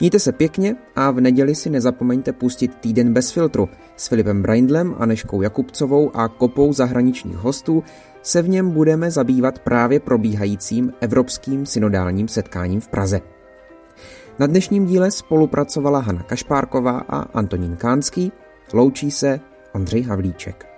Mějte 0.00 0.18
se 0.18 0.32
pěkně 0.32 0.76
a 0.96 1.10
v 1.10 1.20
neděli 1.20 1.54
si 1.54 1.70
nezapomeňte 1.70 2.32
pustit 2.32 2.74
Týden 2.80 3.12
bez 3.12 3.30
filtru 3.30 3.68
s 3.96 4.08
Filipem 4.08 4.42
Braindlem, 4.42 4.94
Aneškou 4.98 5.42
Jakubcovou 5.42 6.16
a 6.16 6.28
kopou 6.28 6.72
zahraničních 6.72 7.36
hostů. 7.36 7.84
Se 8.22 8.42
v 8.42 8.48
něm 8.48 8.70
budeme 8.70 9.10
zabývat 9.10 9.58
právě 9.58 10.00
probíhajícím 10.00 10.92
evropským 11.00 11.66
synodálním 11.66 12.28
setkáním 12.28 12.80
v 12.80 12.88
Praze. 12.88 13.20
Na 14.38 14.46
dnešním 14.46 14.86
díle 14.86 15.10
spolupracovala 15.10 15.98
Hana 15.98 16.22
Kašpárková 16.22 16.98
a 17.08 17.18
Antonín 17.18 17.76
Kánský. 17.76 18.32
Loučí 18.72 19.10
se 19.10 19.40
Ondřej 19.72 20.02
Havlíček. 20.02 20.70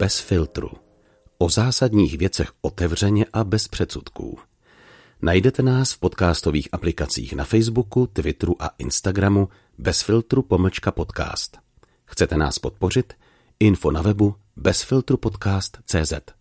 bez 0.00 0.20
filtru. 0.20 0.79
O 1.42 1.48
zásadních 1.48 2.18
věcech 2.18 2.52
otevřeně 2.60 3.26
a 3.32 3.44
bez 3.44 3.68
předsudků. 3.68 4.38
Najdete 5.22 5.62
nás 5.62 5.92
v 5.92 5.98
podcastových 5.98 6.68
aplikacích 6.72 7.32
na 7.32 7.44
Facebooku, 7.44 8.06
Twitteru 8.06 8.62
a 8.62 8.70
Instagramu 8.78 9.48
bez 9.78 10.02
filtru 10.02 10.42
pomlčka 10.42 10.90
podcast. 10.90 11.58
Chcete 12.04 12.36
nás 12.36 12.58
podpořit? 12.58 13.12
Info 13.60 13.90
na 13.90 14.02
webu 14.02 14.34
bezfiltrupodcast.cz 14.56 16.39